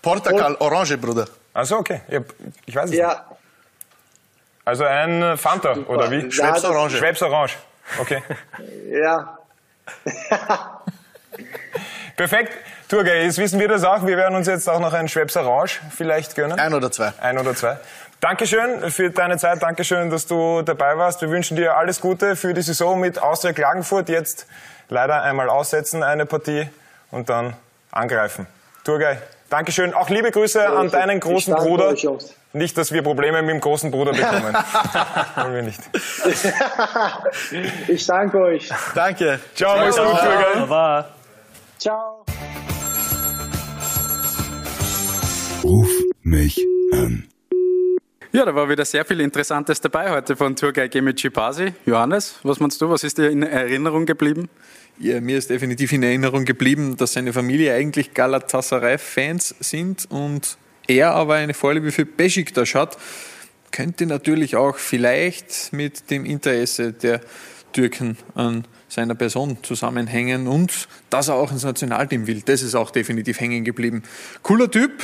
Portakal, 0.00 0.54
Orange, 0.60 0.96
Bruder. 0.96 1.26
Also 1.52 1.76
okay, 1.78 2.00
ich, 2.64 2.74
weiß 2.74 2.84
es 2.84 2.90
nicht. 2.90 3.00
Ja, 3.00 3.26
Also 4.64 4.84
ein 4.84 5.36
Fanta, 5.36 5.72
oder 5.88 6.10
wie? 6.10 6.28
Das- 6.28 6.64
Orange. 6.64 6.96
Schweppes 6.96 7.22
Orange. 7.22 7.56
Okay. 7.98 8.22
ja. 8.90 9.38
Perfekt. 12.16 12.52
Turgay, 12.88 13.24
jetzt 13.24 13.38
wissen 13.38 13.58
wir 13.60 13.68
das 13.68 13.84
auch. 13.84 14.06
Wir 14.06 14.16
werden 14.16 14.34
uns 14.36 14.46
jetzt 14.46 14.68
auch 14.68 14.80
noch 14.80 14.92
ein 14.92 15.08
Schweppes 15.08 15.36
Orange 15.36 15.80
vielleicht 15.90 16.34
gönnen. 16.34 16.58
Ein 16.58 16.74
oder 16.74 16.90
zwei. 16.90 17.12
Ein 17.20 17.38
oder 17.38 17.54
zwei. 17.54 17.78
Dankeschön 18.20 18.90
für 18.90 19.10
deine 19.10 19.38
Zeit. 19.38 19.62
Dankeschön, 19.62 20.10
dass 20.10 20.26
du 20.26 20.60
dabei 20.62 20.96
warst. 20.98 21.22
Wir 21.22 21.30
wünschen 21.30 21.56
dir 21.56 21.76
alles 21.76 22.00
Gute 22.00 22.36
für 22.36 22.52
die 22.52 22.60
Saison 22.62 23.00
mit 23.00 23.18
Austria 23.20 23.52
Klagenfurt. 23.54 24.08
Jetzt 24.10 24.46
leider 24.88 25.22
einmal 25.22 25.48
aussetzen, 25.48 26.02
eine 26.02 26.26
Partie 26.26 26.68
und 27.10 27.30
dann 27.30 27.54
angreifen. 27.90 28.46
Turgay, 28.84 29.16
Dankeschön. 29.48 29.94
Auch 29.94 30.10
liebe 30.10 30.30
Grüße 30.30 30.68
an 30.68 30.86
ich- 30.86 30.92
deinen 30.92 31.16
ich 31.16 31.22
großen 31.22 31.54
Bruder. 31.54 31.88
euch. 31.88 32.06
Nicht, 32.52 32.76
dass 32.76 32.92
wir 32.92 33.02
Probleme 33.02 33.40
mit 33.42 33.50
dem 33.54 33.60
großen 33.60 33.90
Bruder 33.90 34.12
bekommen. 34.12 34.54
Wollen 35.36 35.54
wir 35.54 35.62
nicht. 35.62 35.80
Ich 37.88 38.06
danke 38.06 38.38
euch. 38.38 38.68
Danke. 38.94 39.38
Ciao, 39.54 39.78
mach's 39.78 39.96
gut, 39.96 40.06
Turgay. 40.06 40.58
Aber 40.62 41.08
Ciao. 41.78 42.24
Ruf 45.62 45.88
mich 46.22 46.58
an. 46.92 47.29
Ja, 48.32 48.44
da 48.44 48.54
war 48.54 48.68
wieder 48.68 48.84
sehr 48.84 49.04
viel 49.04 49.20
Interessantes 49.20 49.80
dabei 49.80 50.08
heute 50.08 50.36
von 50.36 50.54
Tourguide 50.54 50.88
Gemici 50.88 51.30
Pasi. 51.30 51.74
Johannes, 51.84 52.36
was 52.44 52.60
meinst 52.60 52.80
du? 52.80 52.88
Was 52.88 53.02
ist 53.02 53.18
dir 53.18 53.28
in 53.28 53.42
Erinnerung 53.42 54.06
geblieben? 54.06 54.48
Ja, 55.00 55.20
mir 55.20 55.36
ist 55.36 55.50
definitiv 55.50 55.92
in 55.92 56.04
Erinnerung 56.04 56.44
geblieben, 56.44 56.96
dass 56.96 57.14
seine 57.14 57.32
Familie 57.32 57.74
eigentlich 57.74 58.14
Galatasaray-Fans 58.14 59.56
sind 59.58 60.06
und 60.12 60.58
er 60.86 61.10
aber 61.10 61.34
eine 61.34 61.54
Vorliebe 61.54 61.90
für 61.90 62.06
Besiktas 62.06 62.76
hat. 62.76 62.98
Könnte 63.72 64.06
natürlich 64.06 64.54
auch 64.54 64.76
vielleicht 64.76 65.72
mit 65.72 66.12
dem 66.12 66.24
Interesse 66.24 66.92
der 66.92 67.22
Türken 67.72 68.16
an 68.36 68.64
seiner 68.88 69.16
Person 69.16 69.58
zusammenhängen 69.64 70.46
und 70.46 70.86
dass 71.10 71.26
er 71.26 71.34
auch 71.34 71.50
ins 71.50 71.64
Nationalteam 71.64 72.28
will. 72.28 72.42
Das 72.44 72.62
ist 72.62 72.76
auch 72.76 72.92
definitiv 72.92 73.40
hängen 73.40 73.64
geblieben. 73.64 74.04
Cooler 74.44 74.70
Typ, 74.70 75.02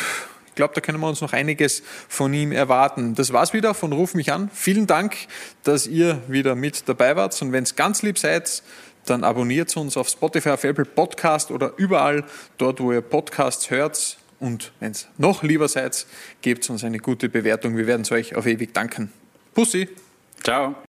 glaube, 0.57 0.75
da 0.75 0.81
können 0.81 0.99
wir 0.99 1.09
uns 1.09 1.21
noch 1.21 1.33
einiges 1.33 1.83
von 2.09 2.35
ihm 2.35 2.51
erwarten. 2.51 3.15
Das 3.15 3.33
war's 3.33 3.53
wieder 3.53 3.75
von 3.75 3.93
Ruf 3.93 4.15
mich 4.15 4.33
an. 4.33 4.51
Vielen 4.53 4.87
Dank, 4.87 5.17
dass 5.63 5.87
ihr 5.87 6.21
wieder 6.27 6.57
mit 6.57 6.89
dabei 6.89 7.15
wart. 7.15 7.41
Und 7.41 7.53
wenn 7.53 7.63
es 7.63 7.77
ganz 7.77 8.03
lieb 8.03 8.19
seid, 8.19 8.63
dann 9.05 9.23
abonniert 9.25 9.77
uns 9.77 9.97
auf 9.97 10.09
Spotify, 10.09 10.51
auf 10.51 10.65
Apple 10.65 10.85
Podcast 10.85 11.51
oder 11.51 11.73
überall 11.77 12.25
dort, 12.59 12.81
wo 12.81 12.93
ihr 12.93 13.01
Podcasts 13.01 13.71
hört. 13.71 14.19
Und 14.39 14.73
wenn 14.81 14.93
es 14.93 15.09
noch 15.17 15.43
lieber 15.43 15.69
seid, 15.69 16.07
gebt 16.43 16.69
uns 16.69 16.85
eine 16.85 16.99
gute 16.99 17.29
Bewertung. 17.29 17.77
Wir 17.77 17.87
werden 17.87 18.03
es 18.03 18.13
euch 18.13 18.35
auf 18.35 18.47
ewig 18.47 18.75
danken. 18.75 19.13
Pussy. 19.55 19.89
Ciao. 20.43 20.77